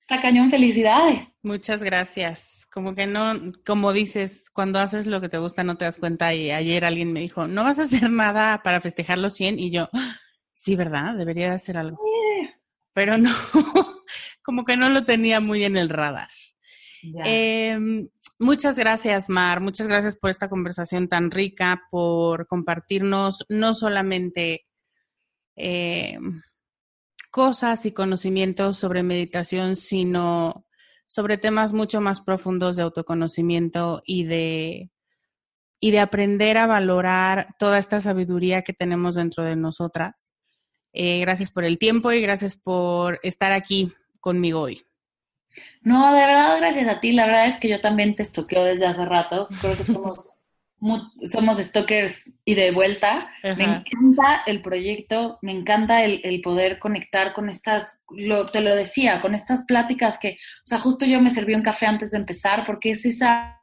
[0.00, 1.26] está cañón, felicidades.
[1.42, 2.61] Muchas gracias.
[2.72, 3.34] Como que no,
[3.66, 7.12] como dices, cuando haces lo que te gusta no te das cuenta y ayer alguien
[7.12, 9.90] me dijo, no vas a hacer nada para festejar los 100 y yo,
[10.54, 11.14] sí, ¿verdad?
[11.16, 12.00] Debería hacer algo.
[12.94, 13.30] Pero no,
[14.42, 16.28] como que no lo tenía muy en el radar.
[17.24, 18.08] Em,
[18.38, 19.60] muchas gracias, Mar.
[19.60, 24.66] Muchas gracias por esta conversación tan rica, por compartirnos no solamente
[25.56, 26.16] eh,
[27.30, 30.66] cosas y conocimientos sobre meditación, sino
[31.12, 34.90] sobre temas mucho más profundos de autoconocimiento y de,
[35.78, 40.32] y de aprender a valorar toda esta sabiduría que tenemos dentro de nosotras.
[40.94, 44.86] Eh, gracias por el tiempo y gracias por estar aquí conmigo hoy.
[45.82, 47.12] No, de verdad, gracias a ti.
[47.12, 49.48] La verdad es que yo también te estoqueo desde hace rato.
[49.60, 50.30] Creo que somos,
[51.30, 53.30] somos stalkers y de vuelta.
[53.42, 59.20] Me encanta el proyecto, me encanta el, poder conectar con estas, lo, te lo decía,
[59.20, 62.64] con estas pláticas que, o sea, justo yo me serví un café antes de empezar
[62.66, 63.58] porque es esa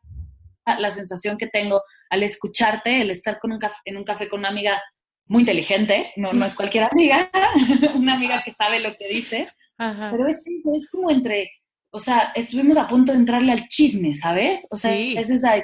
[0.77, 1.81] la sensación que tengo
[2.11, 4.79] al escucharte, el estar con un café, en un café con una amiga
[5.25, 7.29] muy inteligente, no, no es cualquier amiga,
[7.95, 11.49] una amiga que sabe lo que dice, pero es, es como entre
[11.91, 14.67] o sea, estuvimos a punto de entrarle al chisme, ¿sabes?
[14.69, 15.55] O sea, es esa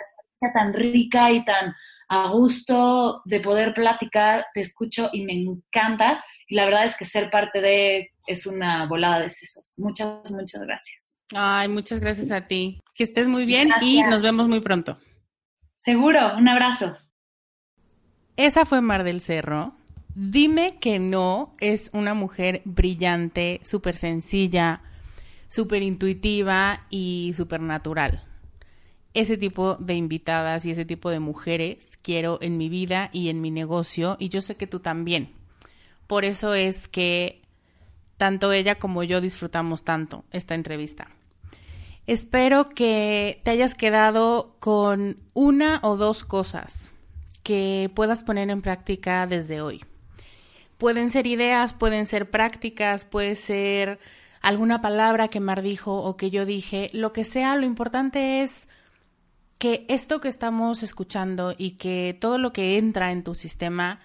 [0.54, 1.74] tan rica y tan
[2.08, 6.24] a gusto de poder platicar, te escucho y me encanta.
[6.48, 9.76] Y la verdad es que ser parte de es una volada de sesos.
[9.78, 11.18] Muchas, muchas gracias.
[11.34, 12.80] Ay, muchas gracias a ti.
[12.94, 14.98] Que estés muy bien y nos vemos muy pronto.
[15.84, 16.98] Seguro, un abrazo.
[18.38, 19.76] Esa fue Mar del Cerro.
[20.14, 24.82] Dime que no es una mujer brillante, súper sencilla,
[25.48, 28.25] súper intuitiva y súper natural.
[29.16, 33.42] Ese tipo de invitadas y ese tipo de mujeres quiero en mi vida y en
[33.42, 35.34] mi negocio y yo sé que tú también.
[36.06, 37.42] Por eso es que
[38.18, 41.08] tanto ella como yo disfrutamos tanto esta entrevista.
[42.08, 46.92] Espero que te hayas quedado con una o dos cosas
[47.42, 49.84] que puedas poner en práctica desde hoy.
[50.78, 53.98] Pueden ser ideas, pueden ser prácticas, puede ser
[54.42, 58.68] alguna palabra que Mar dijo o que yo dije, lo que sea, lo importante es
[59.58, 64.00] que esto que estamos escuchando y que todo lo que entra en tu sistema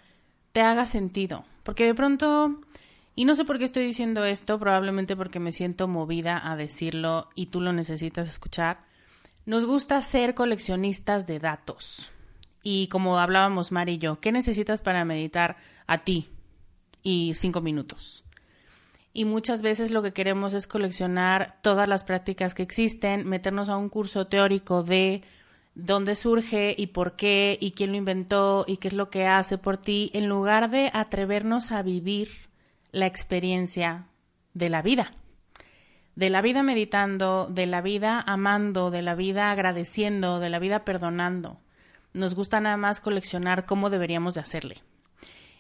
[0.53, 1.45] te haga sentido.
[1.63, 2.61] Porque de pronto,
[3.15, 7.29] y no sé por qué estoy diciendo esto, probablemente porque me siento movida a decirlo
[7.35, 8.85] y tú lo necesitas escuchar,
[9.47, 12.13] nos gusta ser coleccionistas de datos.
[12.63, 15.57] Y como hablábamos Mar y yo, ¿qué necesitas para meditar
[15.87, 16.29] a ti?
[17.03, 18.25] Y cinco minutos
[19.13, 23.77] y muchas veces lo que queremos es coleccionar todas las prácticas que existen, meternos a
[23.77, 25.23] un curso teórico de
[25.85, 29.59] dónde surge y por qué y quién lo inventó y qué es lo que hace
[29.59, 32.29] por ti, en lugar de atrevernos a vivir
[32.93, 34.07] la experiencia
[34.55, 35.13] de la vida.
[36.15, 40.85] De la vida meditando, de la vida amando, de la vida agradeciendo, de la vida
[40.85, 41.59] perdonando.
[42.13, 44.83] Nos gusta nada más coleccionar cómo deberíamos de hacerle.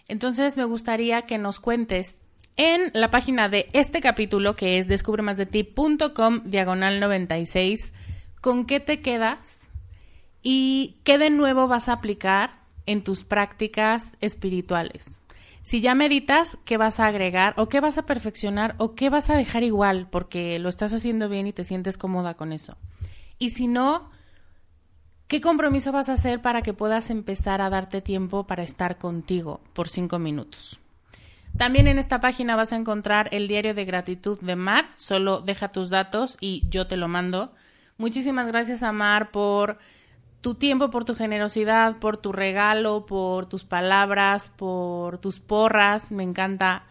[0.09, 2.19] Entonces me gustaría que nos cuentes
[2.57, 7.95] en la página de este capítulo, que es descubremasdeti.com diagonal 96,
[8.41, 9.60] con qué te quedas
[10.43, 15.21] y qué de nuevo vas a aplicar en tus prácticas espirituales.
[15.62, 19.31] Si ya meditas, ¿qué vas a agregar o qué vas a perfeccionar o qué vas
[19.31, 22.77] a dejar igual porque lo estás haciendo bien y te sientes cómoda con eso?
[23.39, 24.11] Y si no,
[25.29, 29.61] ¿qué compromiso vas a hacer para que puedas empezar a darte tiempo para estar contigo
[29.75, 30.81] por cinco minutos?
[31.57, 34.87] También en esta página vas a encontrar el diario de gratitud de Mar.
[34.97, 37.53] Solo deja tus datos y yo te lo mando.
[37.99, 39.79] Muchísimas gracias a Mar por
[40.41, 46.12] tu tiempo, por tu generosidad, por tu regalo, por tus palabras, por tus porras.
[46.12, 46.85] Me encanta.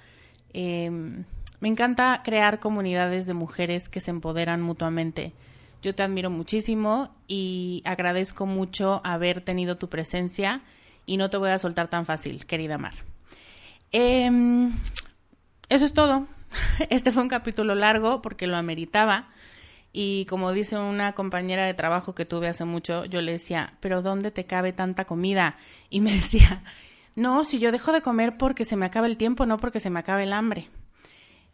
[0.53, 1.25] Em,
[1.59, 5.33] me encanta crear comunidades de mujeres que se empoderan mutuamente.
[5.81, 10.61] Yo te admiro muchísimo y agradezco mucho haber tenido tu presencia
[11.05, 12.93] y no te voy a soltar tan fácil, querida Mar.
[13.91, 14.71] Em,
[15.69, 16.27] eso es todo.
[16.89, 19.29] Este fue un capítulo largo porque lo ameritaba.
[19.91, 24.01] Y como dice una compañera de trabajo que tuve hace mucho, yo le decía, pero
[24.01, 25.57] ¿dónde te cabe tanta comida?
[25.89, 26.63] Y me decía,
[27.15, 29.89] no, si yo dejo de comer porque se me acaba el tiempo, no porque se
[29.89, 30.69] me acabe el hambre.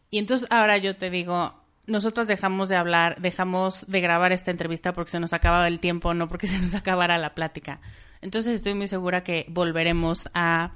[0.09, 1.53] Y entonces ahora yo te digo,
[1.87, 6.13] nosotros dejamos de hablar, dejamos de grabar esta entrevista porque se nos acababa el tiempo,
[6.13, 7.79] no porque se nos acabara la plática.
[8.21, 10.71] Entonces estoy muy segura que volveremos a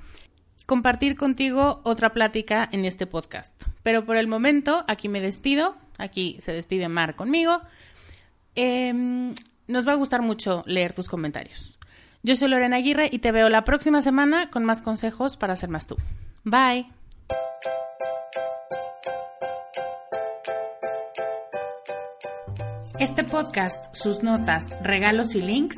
[0.70, 3.60] compartir contigo otra plática en este podcast.
[3.82, 5.76] Pero por el momento, aquí me despido.
[5.98, 7.60] Aquí se despide Mar conmigo.
[8.54, 9.34] Em,
[9.68, 11.80] nos va a gustar mucho leer tus comentarios.
[12.22, 15.70] Yo soy Lorena Aguirre y te veo la próxima semana con más consejos para ser
[15.70, 15.96] más tú.
[16.44, 16.86] Bye.
[23.00, 25.78] Este podcast, sus notas, regalos y links